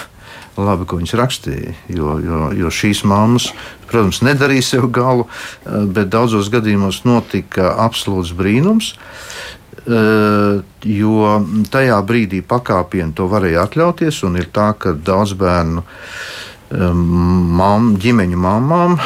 [0.58, 1.76] labi, ko viņš rakstīja.
[1.94, 3.52] Jo, jo, jo šīs mammas,
[3.90, 8.94] protams, nedarīja sev galu, eh, bet daudzos gadījumos notika absolūts brīnums.
[9.88, 11.28] Eh, jo
[11.72, 18.38] tajā brīdī pakāpienu to varēja atļauties, un ir tā, ka daudz bērnu eh, mam, ģimeņu
[18.38, 19.00] mamām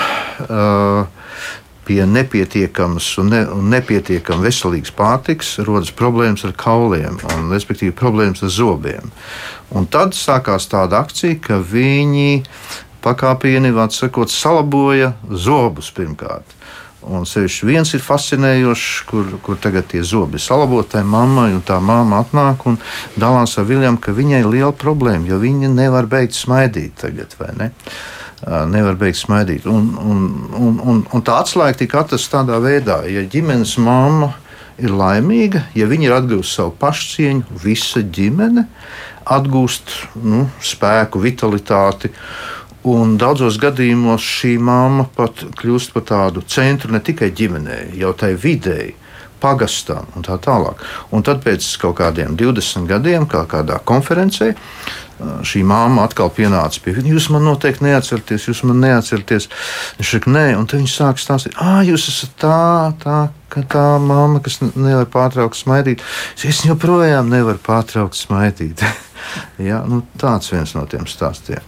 [1.91, 8.45] pie nepietiekamas un, ne, un nepietiekami veselīgas pārtikas rodas problēmas ar kauliem, un, respektīvi, problēmas
[8.47, 9.12] ar zobiem.
[9.75, 12.45] Un tad sākās tāda akcija, ka viņi
[13.04, 16.56] pakāpieni, vārds sakot, salaboja zobus pirmkārt.
[17.12, 21.63] Un sevišķi viens ir fascinējošs, kur, kur tagad tie zobi ir salaboti tai mammai, un
[21.65, 22.80] tā mamma atnāk un
[23.19, 27.51] dalās ar Viljamu, ka viņai ir liela problēma, jo viņa nevar beigt smaidīt tagad, vai
[27.58, 27.71] ne?
[28.41, 29.67] Nevar beigt smaidīt.
[29.69, 30.21] Un, un,
[30.58, 34.32] un, un, un tā atslēga tika atrasta tādā veidā, ja ģimenes mamma
[34.82, 38.65] ir laimīga, ja viņa ir atguvusi savu pašcieņu, visa ģimene
[39.32, 42.10] atgūst nu, spēku, vitalitāti.
[42.89, 48.34] Un daudzos gadījumos šī mamma pat kļūst par tādu centru ne tikai ģimenei, jau tai
[48.34, 48.95] videi.
[49.41, 50.84] pagastam un tā tālāk.
[51.10, 54.51] Un tad pēc kaut kādiem 20 gadiem, kā kādā konferencē,
[55.47, 57.13] šī māma atkal pienāca pie viņa.
[57.13, 59.49] Jūs man noteikti neatceraties, jūs man neatceraties.
[59.99, 62.62] Viņš saka, nē, un tad viņš sāk stāstīt, ah, jūs esat tā,
[63.03, 63.17] tā,
[63.71, 66.03] tā māma, kas nevar pārtraukt smaidīt.
[66.47, 68.86] Es joprojām nevaru pārtraukt smaidīt.
[69.69, 71.62] ja, nu, tāds viens no tiem stāstiem.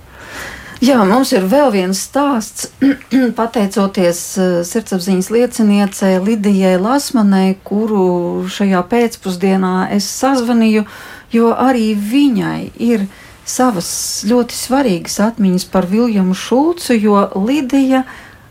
[0.83, 2.65] Jā, mums ir vēl viens stāsts.
[3.37, 4.19] Pateicoties
[4.67, 10.83] sirdsapziņas lieciniecei Lidijai Lasmanai, kuru šajā pēcpusdienā es sazvanīju,
[11.31, 13.05] jo arī viņai ir
[13.45, 13.89] savas
[14.29, 18.03] ļoti svarīgas atmiņas par Viljamu Šulcu, jo Lidija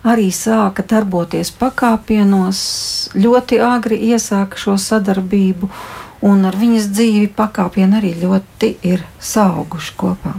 [0.04, 2.62] arī sāka darboties pakāpienos,
[3.16, 5.70] ļoti agri iesāka šo sadarbību,
[6.26, 10.34] un ar viņas dzīvi pakāpieni arī ļoti ir sauguši kopā.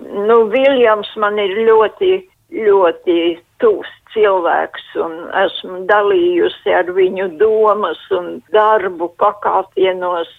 [0.00, 2.12] Nu, Viljams man ir ļoti,
[2.54, 3.16] ļoti
[3.60, 10.30] tūs cilvēks, un esmu dalījusi ar viņu domas un darbu pakāpienos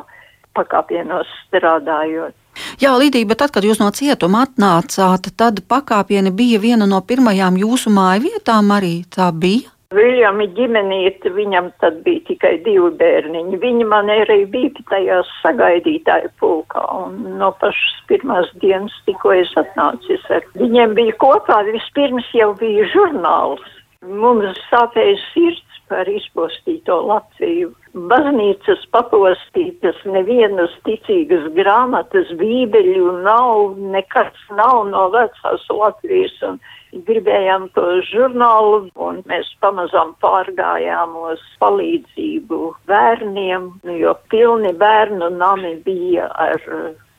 [0.56, 2.34] pakāpienos strādājot.
[2.82, 7.54] Jā, Līdija, bet tad, kad jūs no cietuma atnācāt, tad pakāpieni bija viena no pirmajām
[7.60, 9.70] jūsu māju vietām arī tā bija?
[9.96, 13.56] Viljami ģimenīte, viņam tad bija tikai divi bērniņi.
[13.62, 20.28] Viņi man arī bija tajā sagaidītāju pulkā, un no pašas pirmās dienas tikko es atnācis
[20.28, 23.64] ar viņiem bija kopā, vispirms jau bija žurnāls.
[24.04, 27.72] Mums sāpēja sirds par izpostīto Latviju.
[28.12, 36.36] Baznīcas papostītas, nevienas ticīgas grāmatas, bībeļu nav, nekas nav no vecās Latvijas.
[36.44, 36.60] Un
[36.92, 43.68] gribējām to žurnālu, un mēs pamazām pārgājām uz palīdzību bērniem,
[44.00, 46.64] jo pilni bērnu nami bija ar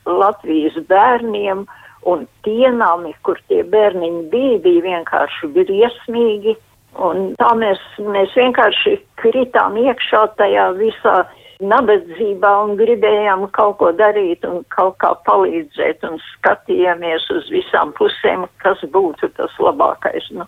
[0.06, 1.66] Latvijas bērniem,
[2.08, 6.56] un tie nami, kur tie bērniņi bija, bija vienkārši briesmīgi.
[6.98, 11.20] Un tā mēs, mēs vienkārši kritām iekšā tajā visā
[11.60, 18.46] nabadzībā un gribējām kaut ko darīt un kaut kā palīdzēt un skatījāmies uz visām pusēm,
[18.64, 20.30] kas būtu tas labākais.
[20.36, 20.46] Nu,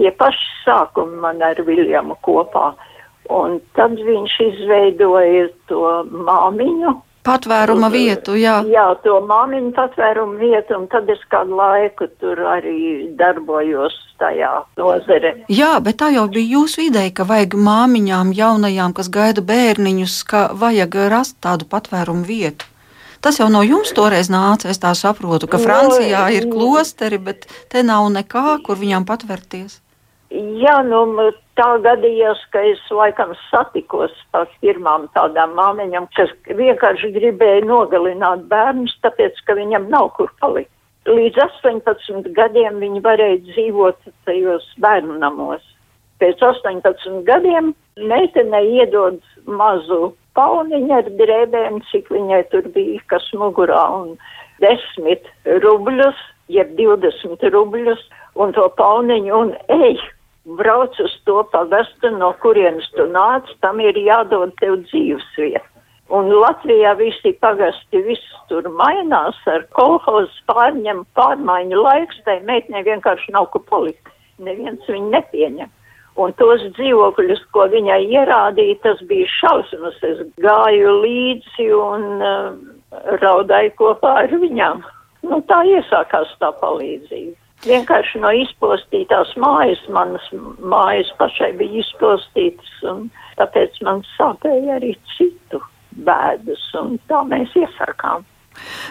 [0.00, 2.72] tie paši sākumi man ar Viljamu kopā.
[3.32, 6.92] Un tad viņš izveidoja to māmiņu,
[7.26, 8.60] patvēruma vietu, jā.
[8.70, 15.34] Jā, to māmiņu patvērumu vietu, un tad es kādu laiku tur arī darbojos tajā nozare.
[15.52, 20.46] Jā, bet tā jau bija jūsu ideja, ka vajag māmiņām jaunajām, kas gaida bērniņus, ka
[20.56, 22.70] vajag rast tādu patvērumu vietu.
[23.20, 24.68] Tas jau no jums toreiz nāca.
[24.70, 29.80] Es tā saprotu, ka Francijā ir klosteri, bet te nav nekā, kur viņām patvērties.
[30.34, 37.62] Jā, nu, tā gadījās, ka es laikam satikos ar pirmām tādām māmiņām, kas vienkārši gribēja
[37.66, 40.72] nogalināt bērnus, tāpēc, ka viņam nav kur palikt.
[41.06, 45.62] Līdz 18 gadiem viņi varēja dzīvot tajos bērnu namos.
[46.18, 47.70] Pēc 18 gadiem
[48.10, 54.16] meitene iedod mazu pauniņu ar drēbēm, cik viņai tur bija, kas mugurā, un
[54.64, 55.30] 10
[55.62, 56.18] rubļus,
[56.50, 58.02] jeb 20 rubļus,
[58.34, 60.02] un to pauniņu, un ej,
[60.46, 65.64] brauc uz to pagastu, no kurienes tu nāc, tam ir jādod tev dzīvesvieta.
[66.14, 73.34] Un Latvijā visi pagasti, viss tur mainās ar kolhozu pārņem pārmaiņu laiks, tai meitnē vienkārši
[73.34, 74.12] nav ko palikt.
[74.38, 75.72] Neviens viņu nepieņem.
[76.16, 79.98] Un tos dzīvokļus, ko viņai ierādīja, tas bija šausmas.
[80.06, 82.54] Es gāju līdzi un uh,
[83.20, 84.86] raudāju kopā ar viņām.
[85.26, 87.34] Nu, tā iesākās tā palīdzība.
[87.64, 90.26] Vienkārši no izpostītās mājas, manas
[90.60, 93.08] mājas pašai bija izpostītas, un
[93.40, 95.62] tāpēc man sāpēja arī citu
[95.96, 98.26] bēdas, un tā mēs iesākām.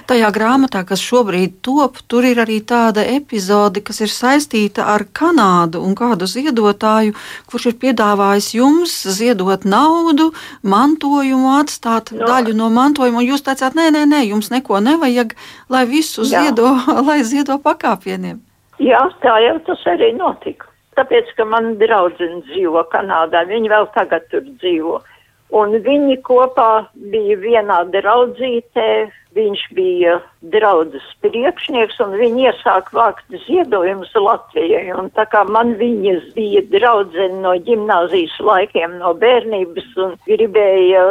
[0.06, 5.82] Tajā grāmatā, kas šobrīd top, tur ir arī tāda epizode, kas ir saistīta ar Kanādu
[5.82, 7.16] un kādu ziedotāju,
[7.50, 12.28] kurš ir piedāvājis jums ziedot naudu, mantojumu, atstāt no.
[12.30, 13.26] daļu no mantojuma.
[13.26, 15.34] Jūs teicāt, nē, nē, nē, jums neko nevajag,
[15.74, 16.46] lai visu Jā.
[16.46, 16.76] ziedo,
[17.08, 18.45] lai ziedo pakāpieniem.
[18.84, 20.68] Jā, tā jau tas arī notika.
[20.96, 25.02] Tāpēc, ka man draudzene dzīvo Kanādā, viņi vēl tagad tur dzīvo.
[25.56, 28.88] Un viņi kopā bija vienā draudzītē,
[29.36, 30.20] viņš bija
[30.54, 34.88] draudzes priekšnieks un viņi iesāk vākt ziedojumus Latvijai.
[34.96, 41.04] Un tā kā man viņas bija draudzene no ģimnāzijas laikiem, no bērnības un gribēja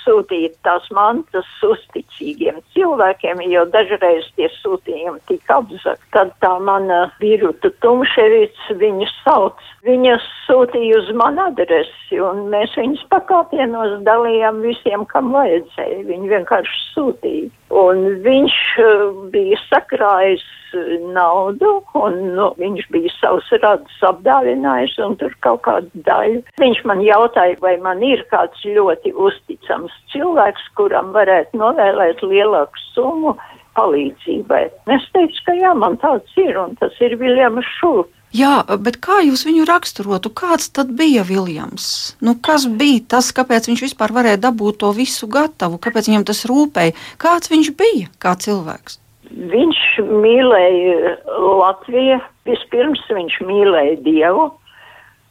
[0.00, 6.04] sūtīt tās mantas uzticīgiem cilvēkiem, jo dažreiz tie sūtījumi tika apzakt.
[6.16, 9.60] Tad tā mana Viruta Tumševics viņu sauc.
[9.86, 10.16] Viņa
[10.46, 16.02] sūtīja uz manu adresi un mēs viņus pakāpienos dalījām visiem, kam vajadzēja.
[16.08, 17.52] Viņi vienkārši sūtīja.
[17.74, 20.44] Un viņš uh, bija sakrājis
[20.76, 26.44] uh, naudu, un nu, viņš bija savus radus apdāvinājis, un tur kaut kādu daļu.
[26.62, 33.34] Viņš man jautāja, vai man ir kāds ļoti uzticams cilvēks, kuram varētu novēlēt lielāku summu
[33.76, 34.64] palīdzībai.
[34.94, 38.12] Es teicu, ka jā, man tāds ir, un tas ir Viljams Šulcs.
[38.34, 40.32] Jā, bet kā jūs viņu raksturotu?
[40.34, 42.16] Kāds tad bija Viljams?
[42.20, 45.78] Nu, kas bija tas, kāpēc viņš vispār varēja dabūt to visu gatavu?
[45.78, 46.96] Kāpēc viņam tas rūpēja?
[47.22, 48.98] Kāds viņš bija kā cilvēks?
[49.30, 51.14] Viņš mīlēja
[51.62, 52.18] Latviju.
[52.46, 54.50] Vispirms viņš mīlēja Dievu,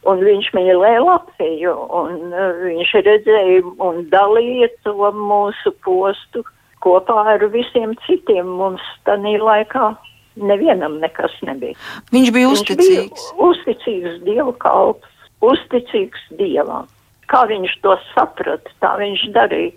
[0.07, 1.75] un viņš mīlēja Latviju.
[1.99, 6.47] Un, uh, viņš redzēja un dalīja to mūsu postu
[6.83, 9.93] kopā ar visiem citiem mums tajā laikā
[10.36, 11.77] nevienam nekas nebija.
[12.13, 12.88] Viņš bija uzticīgs.
[12.88, 15.11] Viņš bija uzticīgs Dieva kalps,
[15.45, 16.89] uzticīgs Dievam.
[17.31, 19.73] Kā viņš to saprata, tā viņš darīja.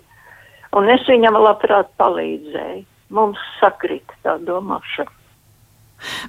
[0.77, 2.83] Un es viņam labprāt palīdzēju.
[3.09, 5.09] Mums sakrita tā domāšana.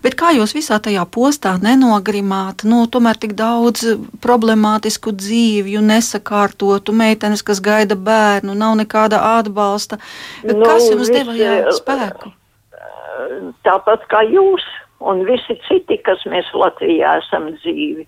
[0.02, 3.84] Bet kā jūs visā tajā postā nenogrimāt, nu, tomēr tik daudz
[4.24, 10.00] problemātisku dzīvju, nesakārtotu meitenes, kas gaida bērnu, nav nekāda atbalsta.
[10.42, 12.32] Nu, kas jums deva jā, spēku?
[13.66, 14.64] Tāpat kā jūs
[15.00, 18.06] un visi citi, kas mēs Latvijā esam dzīvi.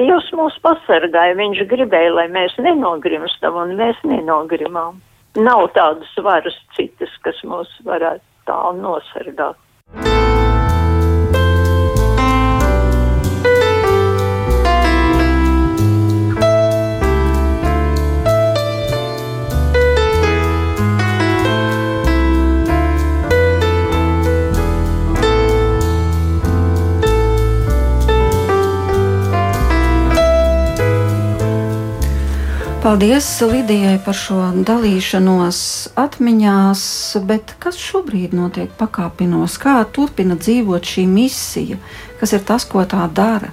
[0.00, 4.98] Dievs mūs pasargāja, viņš gribēja, lai mēs nenogrimstam, un mēs nenogrimām.
[5.38, 9.58] Nav tādas varas citas, kas mūs varētu tā nosargāt.
[32.94, 35.56] Paldies Lidijai par šo dalīšanos
[35.98, 36.82] atmiņās,
[37.26, 39.56] bet kas šobrīd notiek pakāpinos?
[39.58, 41.80] Kā turpina dzīvot šī misija?
[42.20, 43.48] Kas ir tas, ko tā dara?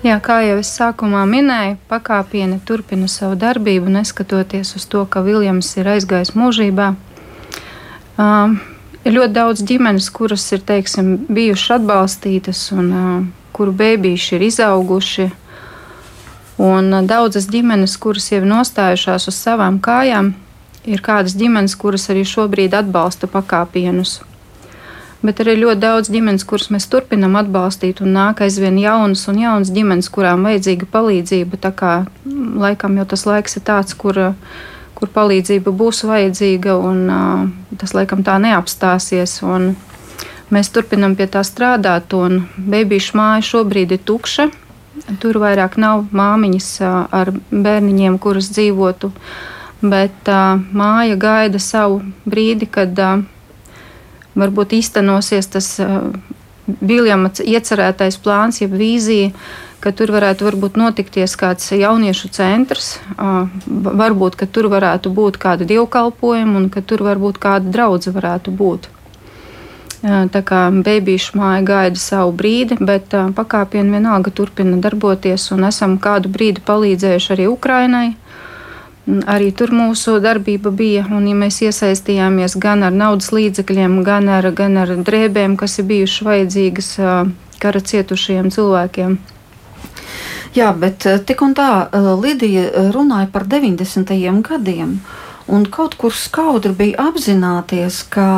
[0.00, 5.68] Jā, kā jau es sākumā minēju, pakāpieni turpina savu darbību, neskatoties uz to, ka Viljams
[5.76, 6.88] ir aizgājis mūžībā.
[8.16, 8.56] Uh,
[9.04, 13.14] ir ļoti daudz ģimenes, kuras ir teiksim, bijušas atbalstītas un uh,
[13.52, 15.28] kuru bērniši ir izauguši
[16.62, 20.34] Un daudzas ģimenes, kuras jau ir nostājušās uz savām kājām,
[20.86, 24.20] ir kādas ģimenes, kuras arī šobrīd atbalsta pakāpienus.
[25.22, 29.70] Bet arī ļoti daudz ģimenes, kuras mēs turpinām atbalstīt, un nāk aizvien jaunas un jaunas
[29.74, 31.58] ģimenes, kurām vajadzīga palīdzība.
[31.62, 31.92] Tā kā
[32.58, 34.18] laikam jau tas laiks ir tāds, kur,
[34.98, 37.44] kur palīdzība būs vajadzīga, un uh,
[37.78, 39.38] tas laikam tā neapstāsies.
[40.52, 44.50] Mēs turpinām pie tā strādāt, un bērnu māja šobrīd ir tukša.
[45.22, 49.12] Tur vairāk nav māmiņas ar bērniņiem, kuras dzīvotu,
[49.80, 50.28] bet
[50.76, 52.98] māja gaida savu brīdi, kad
[54.36, 55.74] varbūt īstenosies tas
[56.62, 59.32] Viljama iecerētais plāns, jeb vīzija,
[59.82, 62.92] ka tur varētu varbūt notikties kāds jauniešu centrs,
[64.02, 68.86] varbūt, ka tur varētu būt kāda dievkalpojuma un ka tur varbūt kāda draudze varētu būt.
[70.02, 76.32] Tā kā bērnīša māja gaida savu brīdi, bet pakāpieni vienalga turpina darboties, un esam kādu
[76.32, 78.08] brīdi palīdzējuši arī Ukrainai.
[79.30, 84.50] Arī tur mūsu darbība bija, un ja mēs iesaistījāmies gan ar naudas līdzekļiem, gan ar,
[84.50, 86.90] gan ar drēbēm, kas ir bijušas vajadzīgas
[87.62, 89.16] kara cietušajiem cilvēkiem.
[90.58, 91.70] Jā, bet tik un tā
[92.18, 94.10] Lidija runāja par 90.
[94.50, 94.98] gadiem,
[95.46, 98.28] un kaut kur skaudri bija apzināties, ka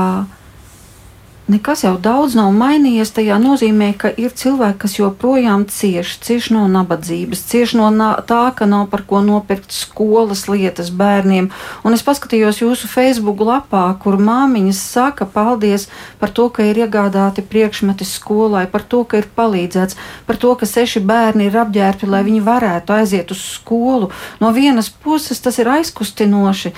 [1.45, 3.11] Nekas jau daudz nav mainījies.
[3.13, 7.91] Tajā nozīmē, ka ir cilvēki, kas joprojām cieš, cieš no nabadzības, cieš no
[8.25, 11.51] tā, ka nav par ko nopirkt skolas lietas bērniem.
[11.85, 17.45] Un es paskatījos jūsu Facebook lapā, kur māmiņas saka paldies par to, ka ir iegādāti
[17.45, 22.25] priekšmeti skolai, par to, ka ir palīdzēts, par to, ka seši bērni ir apģērbti, lai
[22.25, 24.09] viņi varētu aiziet uz skolu.
[24.41, 26.73] No vienas puses tas ir aizkustinoši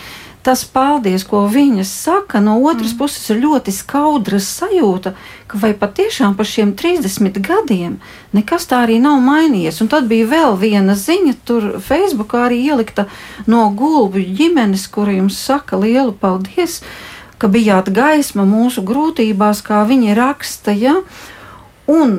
[0.47, 2.99] tas paldies, ko viņas saka, no otras mm.
[3.01, 5.17] puses ir ļoti skaudra sajūta,
[5.51, 7.99] ka vai patiešām par šiem 30 gadiem
[8.37, 9.81] nekas tā arī nav mainījies.
[9.83, 13.09] Un tad bija vēl viena ziņa, tur Facebookā arī ielikta
[13.51, 16.83] no gulbu ģimenes, kura jums saka lielu paldies.
[17.39, 20.73] ka bijāt gaisma mūsu grūtībās, kā viņi raksta.
[20.73, 20.95] Ja?
[21.85, 22.15] Un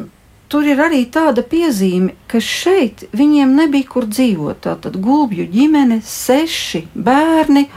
[0.48, 4.62] tur ir arī tāda piezīme, ka šeit viņiem nebija kur dzīvot.
[4.68, 7.68] Tātad gulbju ģimene, seši bērni.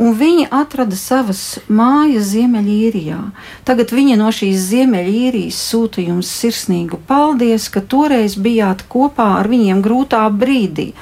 [0.00, 3.18] Un viņi atrada savas mājas Ziemeļīrijā.
[3.68, 9.82] Tagad viņi no šīs Ziemeļīrijas sūta jums sirsnīgu paldies, ka toreiz bijāt kopā ar viņiem
[9.84, 10.94] grūtā brīdī.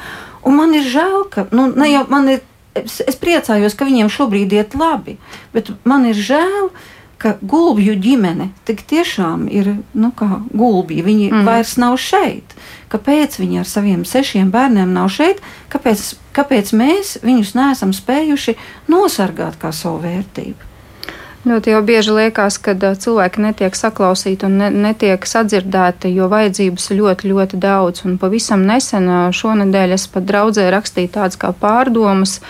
[0.42, 2.42] Un man ir žēl, ka nu, ne jau man ir
[2.78, 5.18] es, es priecājos, ka viņiem šobrīd iet labi,
[5.54, 6.70] bet man ir žēl,
[7.18, 11.02] gulbju ģimene tik tiešām ir nu, kā gulbji.
[11.02, 11.48] Viņi mm.
[11.48, 12.54] vairs nav šeit.
[12.92, 15.42] Kāpēc viņi ar saviem sešiem bērniem nav šeit?
[15.72, 18.56] Kāpēc, kāpēc mēs viņus neesam spējuši
[18.88, 20.68] nosargāt kā savu vērtību?
[21.46, 26.98] Ļoti jau bieži liekas, ka cilvēki netiek saklausīti un ne, netiek sadzirdēti, jo vajadzības ir
[26.98, 28.02] ļoti, ļoti daudz.
[28.08, 32.40] Un pavisam nesen šonadēļ es pat draudzē rakstīju tādas kā pārdomas.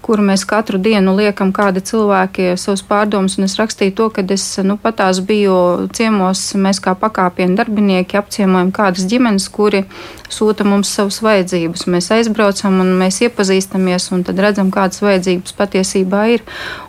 [0.00, 4.46] Kuru mēs katru dienu liekam kādi cilvēki savus pārdomus, un es rakstīju to, ka es
[4.64, 9.84] nu, patās biju ciemos, mēs kā pakāpienu darbinieki apciemojam kādas ģimenes, kuri
[10.32, 11.86] sūta mums savas vajadzības.
[11.90, 16.44] Mēs aizbraucam un mēs iepazīstamies, un tad redzam, kādas vajadzības patiesībā ir.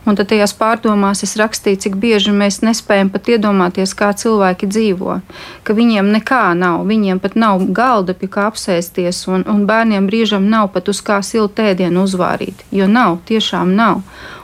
[0.06, 5.20] Un tad tajās pārdomās es rakstīju, cik bieži mēs nespējam pat iedomāties, kā cilvēki dzīvo,
[5.68, 10.50] ka viņiem nekā nav, viņiem pat nav galda pie kā apsēsties, un, un bērniem brīžam
[10.50, 14.02] nav pat uz kā siltu ēdienu uzvārīt, jo nav tiešām nav.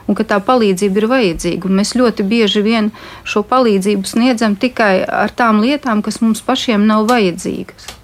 [0.07, 1.67] Un ka tā palīdzība ir vajadzīga.
[1.67, 2.93] Mēs ļoti bieži vien
[3.27, 7.97] šo palīdzību sniedzam tikai ar tām lietām, kas mums pašiem nav vajadzīgas.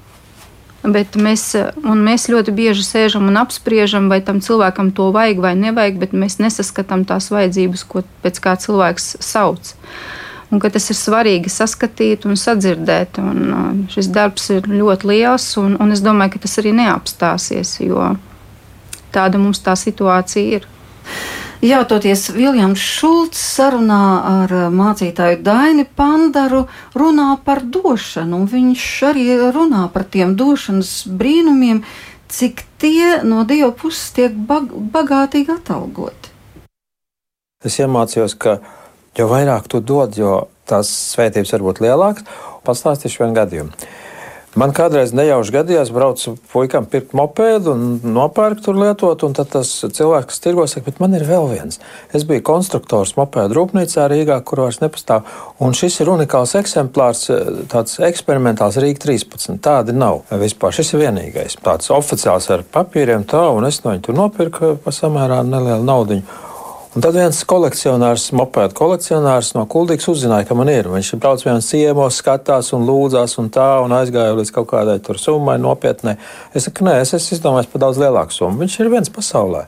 [0.83, 6.01] Bet mēs, mēs ļoti bieži sēžam un apspriežam, vai tam cilvēkam to vajag vai nevajag,
[6.01, 9.71] bet mēs nesaskatām tās vajadzības, ko pēc kā cilvēks sauc.
[10.51, 13.17] Un tas ir svarīgi saskatīt un sadzirdēt.
[13.23, 17.77] Un uh, šis darbs ir ļoti liels, un, un es domāju, ka tas arī neapstāsies,
[17.81, 18.11] jo
[19.15, 20.67] tāda mums tā situācija ir.
[21.63, 29.23] Jautoties Viljams Šulcs sarunā ar mācītāju Daini Pandaru, runā par došanu, un viņš arī
[29.55, 31.79] runā par tiem došanas brīnumiem,
[32.27, 36.33] cik tie no Dieva puses tiek bag bagātīgi atalgoti.
[37.63, 38.57] Es iemācījos, ka
[39.15, 42.27] jo vairāk tu dod, jo tās svētības var būt lielākas.
[42.67, 43.71] Pastāstīšu vienu gadījumu.
[44.59, 49.71] Man kādreiz nejauši gadījās, braucu puikam pirkt mopēdu un nopērku tur lietot, un tad tas
[49.81, 51.79] cilvēks, kas tirgo, saka, bet man ir vēl viens.
[52.13, 55.25] Es biju konstruktors mopēdu rūpnīcā Rīgā, kur vairs nepastāv,
[55.57, 57.25] un šis ir unikāls eksemplārs,
[57.73, 59.57] tāds eksperimentāls Rīga 13.
[59.63, 60.77] Tādi nav vispār.
[60.77, 61.57] Šis ir vienīgais.
[61.65, 66.52] Tāds oficiāls ar papīriem tā, un es no viņa tur nopirku pa samērā nelielu naudiņu.
[66.93, 70.85] Un tad viens kolekcionārs, mopēdu kolekcionārs no Kuldīgas uzzināja, ka man ir.
[70.93, 75.17] Viņš brauc vienos ciemos, skatās un lūdzās un tā, un aizgāja līdz kaut kādai tur
[75.17, 76.19] summai nopietnai.
[76.53, 78.61] Es saku, nē, es esmu izdomājis par daudz lielāku summu.
[78.61, 79.63] Viņš ir viens pasaulē.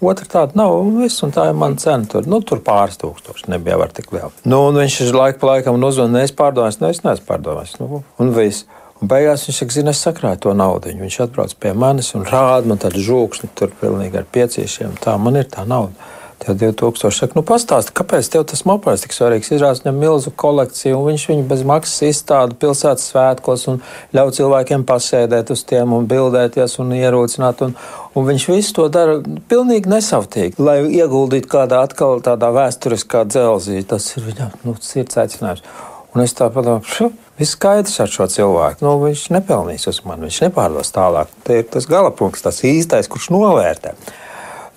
[0.00, 2.08] Otra tāda nav, un, viss, un tā ir mana cena.
[2.08, 4.32] Tur, nu, tur pāris tūkstoši nebija var tik liela.
[4.48, 7.74] Nu, un viņš ir laika pa laikam uzzvanījis, es pārdomāju, ne, es neesmu pārdomājis.
[7.82, 8.64] Nu, un viss.
[9.00, 10.94] Un beigās viņš saka, zina, es sakrāju to naudu.
[10.96, 14.96] Viņš atbrauc pie manis un rāda man tādu žūksni, tur pilnīgi ar pieciešiem.
[15.04, 16.08] Tā man ir tā nauda.
[16.40, 19.50] Tie 2000 saka, nu pastāsti, kāpēc tev tas mopeds tik svarīgs?
[19.52, 23.82] Izrādās viņam milzu kolekciju, un viņš viņu bez maksas izstāda pilsētas svētkos un
[24.16, 27.60] ļauj cilvēkiem pasēdēt uz tiem un bildēties un ierūcināt.
[27.66, 27.74] Un,
[28.16, 29.18] un viņš visu to dara
[29.52, 33.82] pilnīgi nesavtīgi, lai ieguldītu kādā atkal tādā vēsturiskā dzelzī.
[33.84, 35.66] Tas ir viņam nu, sirds aicinājums.
[36.10, 38.82] Un es tā domāju, viss skaidrs ar šo cilvēku.
[38.82, 41.30] Nu, viņš nepelnīs uz mani, viņš nepārdos tālāk.
[41.44, 43.92] Te ir tas galapunkts, tas īstais, kurš novērtē.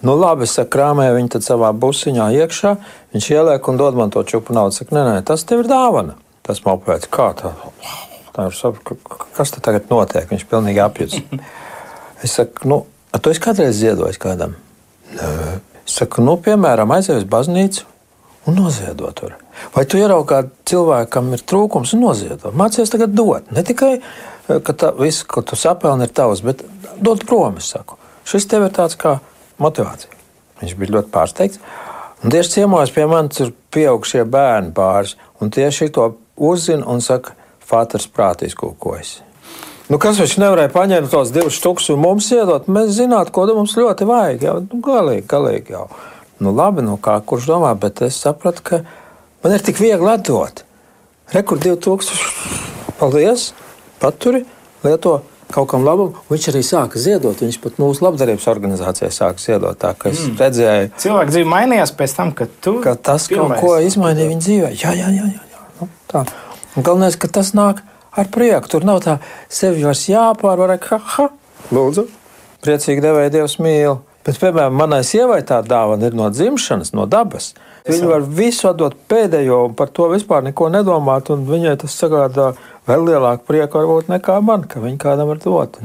[0.03, 2.73] Nu, labi, es saku, krāmēju viņu savā busiņā iekšā.
[3.15, 4.75] Viņš ieliek un dod man to čupu naudu.
[4.75, 6.17] Saka, nē, nē, tas tev ir dāvana.
[6.43, 7.53] Tas man pēc kā tā.
[8.35, 8.97] tā ir,
[9.37, 10.27] kas te tagad notiek?
[10.27, 11.21] Viņš pilnīgi apjūts.
[12.23, 12.81] Es saku, nu,
[13.15, 14.57] tu esi kādreiz ziedojis kādam?
[15.15, 15.31] Nē.
[15.83, 17.87] Es saku, nu, piemēram, aizej uz baznīcu
[18.47, 19.35] un noziedot tur.
[19.75, 22.51] Vai tu ieraugi kādu cilvēku, kam ir trūkums un noziedot?
[22.55, 23.51] Mācies tagad dot.
[23.55, 23.97] Ne tikai,
[24.47, 26.63] ka tā, viss, ko tu sapelni, ir tavs, bet
[26.99, 27.99] dot prom, es saku.
[28.27, 29.17] Šis tev ir tāds kā
[29.63, 30.11] motivācija.
[30.61, 31.61] Viņš bija ļoti pārsteigts.
[32.23, 37.35] Un tieši ciemos pie manis ir pieaugušie bērni pāris, un tieši to uzzina un saka,
[37.63, 39.21] Fāters prātīs kūkojas.
[39.87, 42.67] Nu, kas viņš nevarēja paņemt tos divus štukus un mums iedot?
[42.71, 44.43] Mēs zinātu, ko mums ļoti vajag.
[44.47, 45.85] Jau, nu, galīgi, galīgi jau.
[46.43, 48.81] Nu, labi, nu, kā kurš domā, bet es sapratu, ka
[49.43, 50.63] man ir tik viegli atdot.
[51.31, 52.97] Rekord 2000.
[52.99, 53.51] Paldies!
[54.03, 54.43] Paturi,
[54.83, 55.21] lieto
[55.53, 56.13] kaut kam labam.
[56.31, 57.39] Viņš arī sāka ziedot.
[57.45, 59.77] Viņš pat mūsu labdarības organizācijā sāka ziedot.
[59.79, 60.35] Tā mm.
[60.41, 62.77] redzēju, cilvēks dzīve mainījās pēc tam, kad tu.
[62.83, 63.61] Ka tas pirmais.
[63.61, 64.71] kaut ko izmainīja viņa dzīvē.
[64.81, 65.27] Jā, jā, jā.
[65.29, 65.67] jā, jā.
[65.79, 66.25] Nu, tā.
[66.73, 67.83] Un galvenais, ka tas nāk
[68.17, 68.71] ar prieku.
[68.71, 69.19] Tur nav tā
[69.51, 70.77] sevi vairs jāpārvar.
[70.89, 71.29] Ha, ha,
[71.73, 72.07] lūdzu,
[72.65, 74.01] priecīgi devēja Dievs mīl.
[74.23, 77.51] Bet, piemēram, manai sievai tā dāvana ir no dzimšanas, no dabas.
[77.83, 81.27] Viņa var visu atdot pēdējo, un par to vispār neko nedomāt.
[81.27, 82.53] Viņai tas sagādā
[82.89, 85.79] vēl lielāku prieku varbūt nekā man, ka viņa kādam var dot.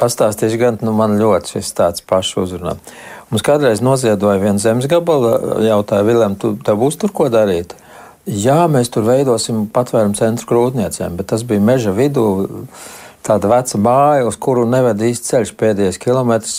[0.00, 2.78] Pastāstīšu gan, nu man ļoti šis tāds pašs uzrunā.
[3.28, 7.76] Mums kādreiz noziedoja viena zemes gabala, jautāja Vilēm, tu tev būs tur ko darīt?
[8.24, 12.24] Jā, mēs tur veidosim patvērumu centru krūtniecēm, bet tas bija meža vidū
[13.26, 15.54] tāda veca māja, uz kuru neved īsti ceļš.
[15.60, 16.56] Pēdējais kilometrs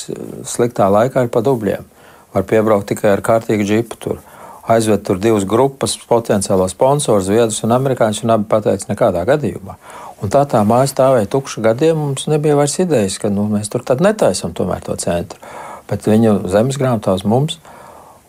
[0.50, 1.88] sliktā laikā ir pa dubļiem.
[2.34, 4.22] Var piebraukt tikai ar kārtīgu džipu tur.
[4.70, 9.78] Aizved tur divas grupas, potenciālo sponsoru, zviedrus un amerikāņus, un abi pateica, nekādā gadījumā.
[10.22, 13.82] Un tā tā māja stāvēja tukša gadiem, mums nebija vairs idejas, ka nu, mēs tur
[14.00, 15.42] netaisam tomēr to centru.
[15.90, 17.58] Bet viņu zemes grāmatā uz mums.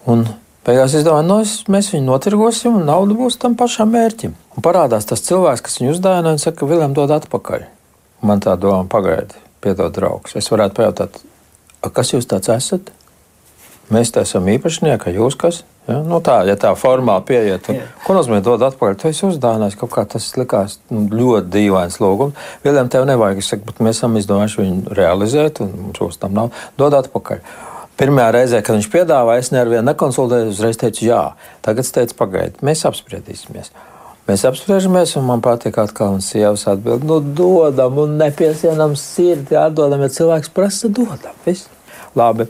[0.08, 0.24] Un
[0.64, 4.32] beigās es domāju, no, nu, mēs viņu notirgosim, un nauda būs tam pašam mērķim.
[4.56, 7.68] Un parādās tas cilvēks, kas viņu uzdāvināja, un saka, ka Vilēm dod atpakaļ.
[8.24, 10.32] Man tā doma pagaidi, piedod, draugs.
[10.38, 11.20] Es varētu pajautāt,
[11.92, 12.88] kas jūs tāds esat?
[13.92, 15.62] Mēs te esam īpašnieki, jūs kas?
[15.88, 15.98] Ja?
[16.06, 18.96] Nu tā, ja tā formāli pieiet, tad, ko nozīmē dod atpakaļ?
[19.00, 22.38] Tu esi uzdāvinājis kaut kā tas likās nu, ļoti dīvains lūgums.
[22.64, 26.64] Vienam tev nevajag, es saku, bet mēs esam izdomājuši viņu realizēt, un mums tam nav.
[26.80, 27.42] Dod atpakaļ.
[28.00, 31.22] Pirmajā reizē, kad viņš piedāvāja, es nevienu nekonsultēju, uzreiz teicu, jā.
[31.66, 33.74] Tagad es teicu, pagaidiet, mēs apspriedīsimies.
[34.30, 40.06] Mēs apspriežamies, un man patīk, kā un sievas atbild, nu, dodam, un nepiesienam sirdi, atdodam,
[40.06, 41.34] ja cilvēks prasa, dodam.
[41.44, 41.68] Viss.
[42.16, 42.46] Labi.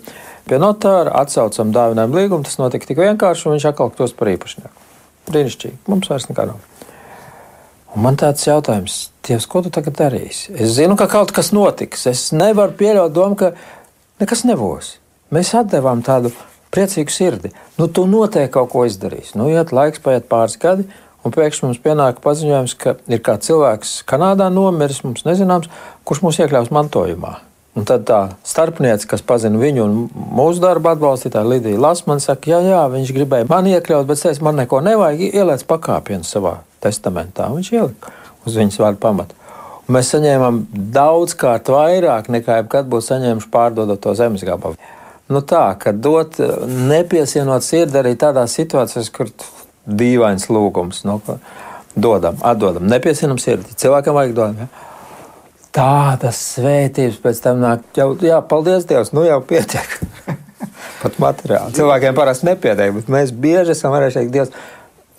[0.53, 2.45] Pie notāra atsaucam dāvinājumu līgumu.
[2.45, 4.89] Tas notika tik vienkārši, un viņš atkal kļūst par īpašnieku.
[5.31, 5.79] Brīnišķīgi.
[5.89, 6.59] Mums vairs nekā nav.
[7.97, 10.53] Un man tāds jautājums, Dievs, ko tu tagad darīsi?
[10.53, 12.05] Es zinu, ka kaut kas notiks.
[12.11, 13.55] Es nevaru pieļaut domu, ka
[14.21, 14.99] nekas nebūs.
[15.33, 16.35] Mēs atdevām tādu
[16.75, 17.55] priecīgu sirdi.
[17.81, 19.39] Nu, tu noteikti kaut ko izdarīsi.
[19.41, 20.85] Nu, iet laiks, paiet pāris gadi,
[21.23, 25.69] Un pēkšņi mums pienāk paziņojums, ka ir kāds cilvēks Kanādā nomiris, mums nezināms,
[26.03, 27.37] kurš mūs iekļaus mantojumā.
[27.73, 32.59] Un tad tā starpniece, kas pazina viņu un mūsu darbu atbalstītāja Lidija Lasmana, saka, jā,
[32.69, 37.49] jā, viņš gribēja mani iekļaut, bet es man neko nevajag, ieliec pakāpienu savā testamentā.
[37.55, 38.13] Viņš ielika
[38.45, 39.39] uz viņas vārdu pamatu.
[39.89, 40.61] Un mēs saņēmām
[40.95, 44.77] daudzkārt vairāk nekā jebkad būtu saņēmuši pārdodot to zemes gabalu.
[45.33, 46.37] Nu tā, ka dot,
[46.69, 49.33] nepiesienot sirdi arī tādās situācijās, kur
[49.89, 51.07] dīvains lūgums.
[51.09, 51.23] Nu,
[51.97, 53.73] dodam, atdodam, nepiesienam sirdi.
[53.81, 54.61] Cilvēkam vajag dot.
[54.61, 54.69] Ja?
[55.73, 59.95] Tādas svētības pēc tam nāk, jau, jā, paldies Dievam, nu jau pietiek.
[61.03, 61.73] Pat materiāli.
[61.79, 64.53] Cilvēkiem parasti nepietiek, bet mēs bieži esam varējuši teikt, Dievs,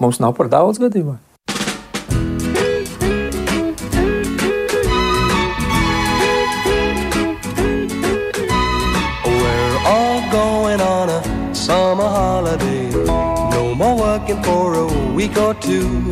[0.04, 1.18] mums nav par daudz gadījumu.
[11.64, 12.90] Summer holiday,
[13.54, 16.12] no more working for a week or two.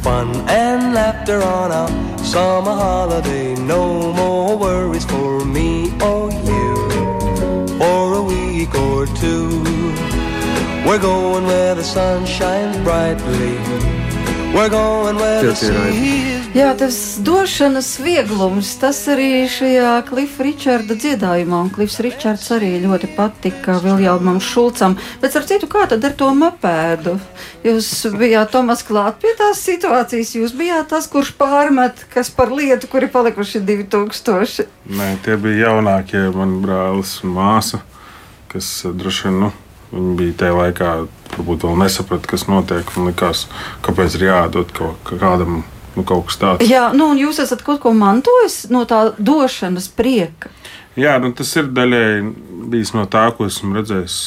[0.00, 3.54] Fun and laughter on our summer holiday.
[3.54, 6.74] No more worries for me or you
[7.78, 9.62] for a week or two.
[10.86, 13.56] We're going where the sun shines brightly.
[14.54, 16.35] We're going where the sea is.
[16.56, 23.10] Jā, tas došanas vieglums, tas arī šajā Klifa Ričarda dziedājumā, un Klifs Ričards arī ļoti
[23.12, 24.94] patika Viljāmam Šulcam.
[25.20, 27.18] Bet ar citu, kā tad ar to mopēdu?
[27.66, 32.88] Jūs bijāt Tomas klāt pie tās situācijas, jūs bijāt tas, kurš pārmet, kas par lietu,
[32.88, 34.64] kuri palikuši 2000.
[34.96, 37.84] Nē, tie bija jaunākie man brālis un māsa,
[38.48, 39.54] kas eh, droši vien, nu,
[39.92, 40.98] viņi bija tajā laikā,
[41.36, 43.44] varbūt vēl nesaprata, kas notiek, un likās,
[43.84, 45.66] kāpēc ir jādod kaut kādam
[45.96, 46.68] Nu, kaut kas tāds.
[46.68, 50.52] Jā, nu, un jūs esat kaut ko mantojis no tā došanas prieka.
[50.96, 52.26] Jā, nu, tas ir daļēji
[52.72, 54.18] bijis no tā, ko esmu redzējis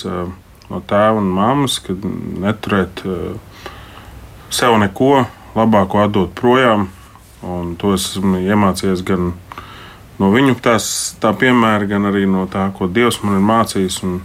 [0.70, 2.02] no tēva un mammas, kad
[2.42, 3.04] neturēt
[4.54, 5.26] sev neko
[5.58, 6.90] labāko atdot projām.
[7.46, 9.32] Un to esmu iemācījies gan
[10.20, 10.90] no viņu tās,
[11.22, 14.02] tā piemēra, gan arī no tā, ko Dievs man ir mācījis.
[14.06, 14.20] Un,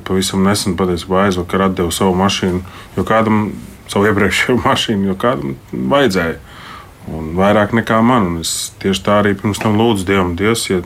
[0.00, 2.62] pavisam nesen patiesībā aizvakar atdevu savu mašīnu,
[2.96, 3.42] jo kādam
[3.92, 6.38] savu iepriekšējo mašīnu, jo kādam vajadzēja.
[7.10, 8.28] Un vairāk nekā man.
[8.30, 10.82] Un es tieši tā arī pirms tam lūdzu Dievam, Dievs, ja,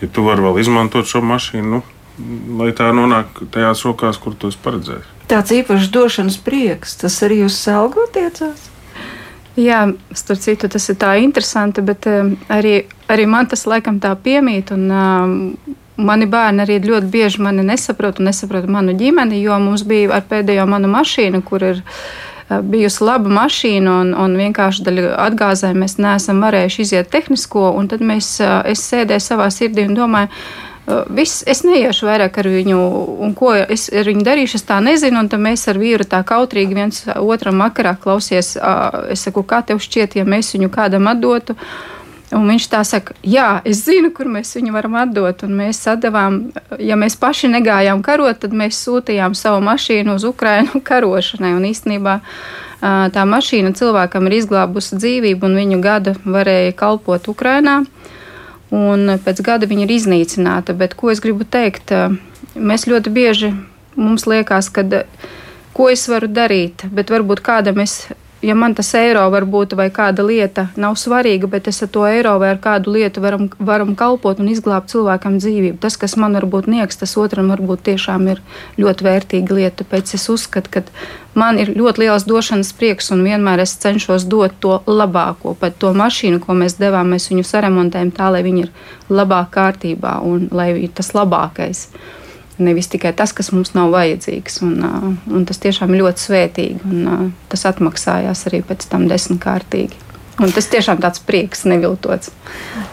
[0.00, 1.82] ja tu vari vēl izmantot šo mašīnu, nu,
[2.58, 5.10] lai tā nonāk tajās rokās, kur tu esi paredzējis.
[5.30, 8.68] Tāds īpašs došanas prieks, tas arī uz selgu attiecās.
[9.56, 9.84] Jā,
[10.16, 14.74] starp citu, tas ir tā interesanti, bet um, arī, arī man tas laikam tā piemīt.
[14.74, 19.84] Un, um, Mani bērni arī ļoti bieži mani nesaprot un nesaprot manu ģimeni, jo mums
[19.86, 22.31] bija ar pēdējo manu mašīnu, kur ir uh,
[22.62, 27.70] bijusi laba mašīna, un, un vienkārši daļa atgāzē mēs neesam varējuši iziet tehnisko.
[27.88, 28.34] Tad mēs,
[28.68, 30.30] es sēdēju savā sirdī un domāju,
[31.14, 32.78] Viss, es neiešu vairāk ar viņu,
[33.22, 35.20] un ko es ar viņu darīšu, es tā nezinu.
[35.22, 38.56] Un tad mēs ar vīru tā kautrīgi viens otram vakarā klausies.
[39.12, 41.54] Es saku, kā tev šķiet, ja mēs viņu kādam atdotu?
[42.32, 45.44] Un viņš tā saka, jā, es zinu, kur mēs viņu varam atdot.
[45.44, 46.38] Un mēs atdevām,
[46.80, 51.52] ja mēs paši negājām karot, tad mēs sūtījām savu mašīnu uz Ukrajinu karošanai.
[51.58, 52.18] Un īstenībā
[53.12, 57.82] tā mašīna cilvēkam ir izglābusi dzīvību, un viņu gada varēja kalpot Ukrajinā.
[58.72, 60.72] Un pēc gada viņa ir iznīcināta.
[60.72, 61.92] Bet ko es gribu teikt?
[62.56, 63.52] Mēs ļoti bieži
[63.96, 64.86] mums liekas, ka
[65.76, 68.06] ko es varu darīt, bet varbūt kādam es
[68.42, 72.34] ja man tas eiro varbūt vai kāda lieta nav svarīga, bet es ar to eiro
[72.42, 75.78] vai ar kādu lietu varam, varam kalpot un izglābt cilvēkam dzīvību.
[75.82, 78.42] Tas, kas man varbūt niekas, tas otram varbūt tiešām ir
[78.82, 79.82] ļoti vērtīga lieta.
[79.82, 80.82] Tāpēc es uzskatu, ka
[81.38, 85.54] man ir ļoti liels došanas prieks un vienmēr es cenšos dot to labāko.
[85.58, 88.74] Pat to mašīnu, ko mēs devām, mēs viņu saremontējam tā, lai viņi ir
[89.12, 91.86] labā kārtībā un lai ir tas labākais
[92.58, 94.60] nevis tikai tas, kas mums nav vajadzīgs.
[94.66, 100.08] Un, un tas tiešām ir ļoti svētīgi, un tas atmaksājās arī pēc tam desmitkārtīgi.
[100.40, 102.30] Un tas tiešām tāds prieks, neviltots.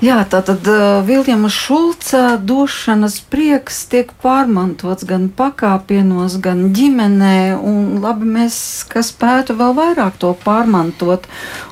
[0.04, 7.56] Jā, tā tad uh, Viljama Šulca došanas prieks tiek pārmantots gan pakāpienos, gan ģimenē.
[7.56, 8.60] Un labi, mēs,
[9.08, 11.26] spētu vēl vairāk to pārmantot.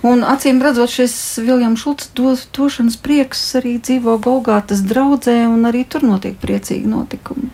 [0.07, 5.83] Un acīm redzot, šis Viljama Šulca do, došanas prieks arī dzīvo Golgātas draudzē, un arī
[5.83, 7.51] tur notiek priecīgi notikumi.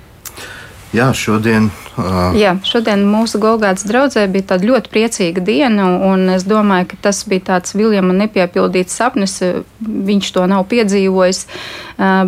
[0.93, 1.71] Jā, šodien.
[1.97, 2.35] Uh...
[2.37, 7.23] Jā, šodien mūsu Golgātas draudzē bija tāda ļoti priecīga diena, un es domāju, ka tas
[7.25, 9.39] bija tāds Viljama nepiepildīts sapnis.
[9.81, 11.41] Viņš to nav piedzīvojis,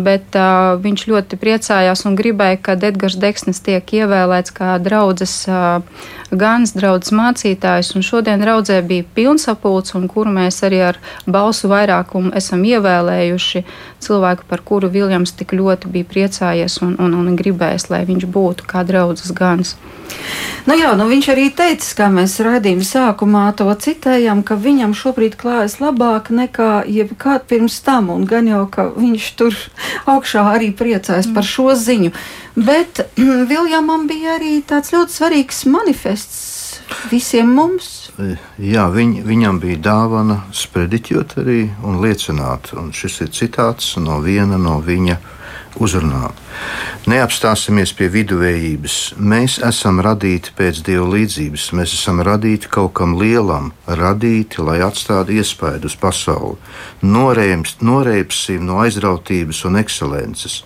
[0.02, 0.38] bet
[0.82, 5.44] viņš ļoti priecājās un gribēja, ka Edgars Deksnis tiek ievēlēts kā draudzes
[6.34, 12.34] Gans draudzes mācītājs, un šodien draudzē bija pilnsapulcs, un kuru mēs arī ar balsu vairākumu
[12.34, 13.62] esam ievēlējuši
[14.02, 18.66] cilvēku, par kuru Viljams tik ļoti bija priecājies un, un, un gribējis, lai viņš būtu
[18.68, 19.76] kā draudzes Gans.
[20.66, 25.36] Nu jā, nu viņš arī teica, kā mēs raidījuma sākumā to citējām, ka viņam šobrīd
[25.38, 29.58] klājas labāk nekā jebkad pirms tam, un gan jau, ka viņš tur
[30.10, 31.36] augšā arī priecājas mm.
[31.38, 32.12] par šo ziņu.
[32.56, 33.04] Bet
[33.52, 36.80] Viljamam bija arī tāds ļoti svarīgs manifests
[37.10, 38.05] visiem mums.
[38.16, 42.72] Jā, viņ, viņam bija dāvana sprediķot arī un liecināt.
[42.80, 45.18] Un šis ir citāts no viena no viņa
[45.82, 46.34] uzrunām.
[47.06, 48.94] Neapstāsimies pie viduvējības.
[49.22, 51.68] Mēs esam radīti pēc dieva līdzības.
[51.78, 56.56] Mēs esam radīti kaut kam lielam, radīti, lai atstātu iespaidu uz pasauli.
[57.06, 60.58] Norējums, noreipsim no aizrautības un ekscelences.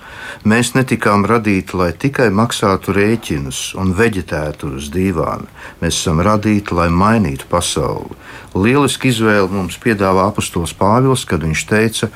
[0.49, 5.51] Mēs netikām radīti, lai tikai maksātu rēķinus un veģetētu uz dīvāna.
[5.83, 8.17] Mēs esam radīti, lai mainītu pasauli.
[8.57, 12.09] Lieliski izvēle mums piedāvā apustulis Pāvils, kad viņš teica,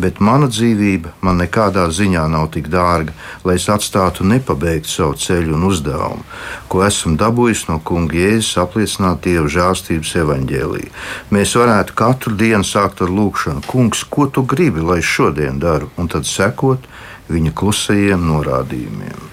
[0.00, 3.14] bet mana dzīvība man nekādā ziņā nav tik dārga,
[3.44, 6.24] lai es atstātu nepabeigtu savu ceļu un uzdevumu,
[6.68, 10.88] ko esmu dabūjis no kunga Jēzus apliecināt Dieva žālstības evaņģēlī.
[11.34, 15.90] Mēs varētu katru dienu sākt ar lūkšanu, Kungs, ko tu gribi, lai es šodien daru,
[15.96, 16.88] un tad sekot
[17.32, 19.31] viņa klusajiem norādījumiem.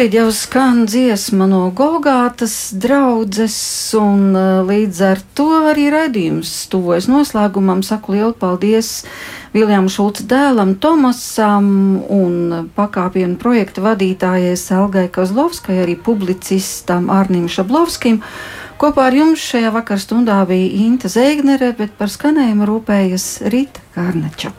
[0.00, 3.56] Šobrīd jau skan dziesma no Golgātas draudzes,
[4.00, 7.82] un uh, līdz ar to arī raidījums tuvojas noslēgumam.
[7.84, 9.02] Saku lielu paldies
[9.52, 11.68] Viljam Šulca dēlam Tomasam
[12.16, 18.22] un pakāpienu projekta vadītājai Selgai Kozlovskai, arī publicistam Arnim Šablovskim.
[18.80, 24.56] Kopā ar jums šajā vakarā stundā bija Inta Zēgnere, bet par skanējumu rūpējas Rīta Kārneča.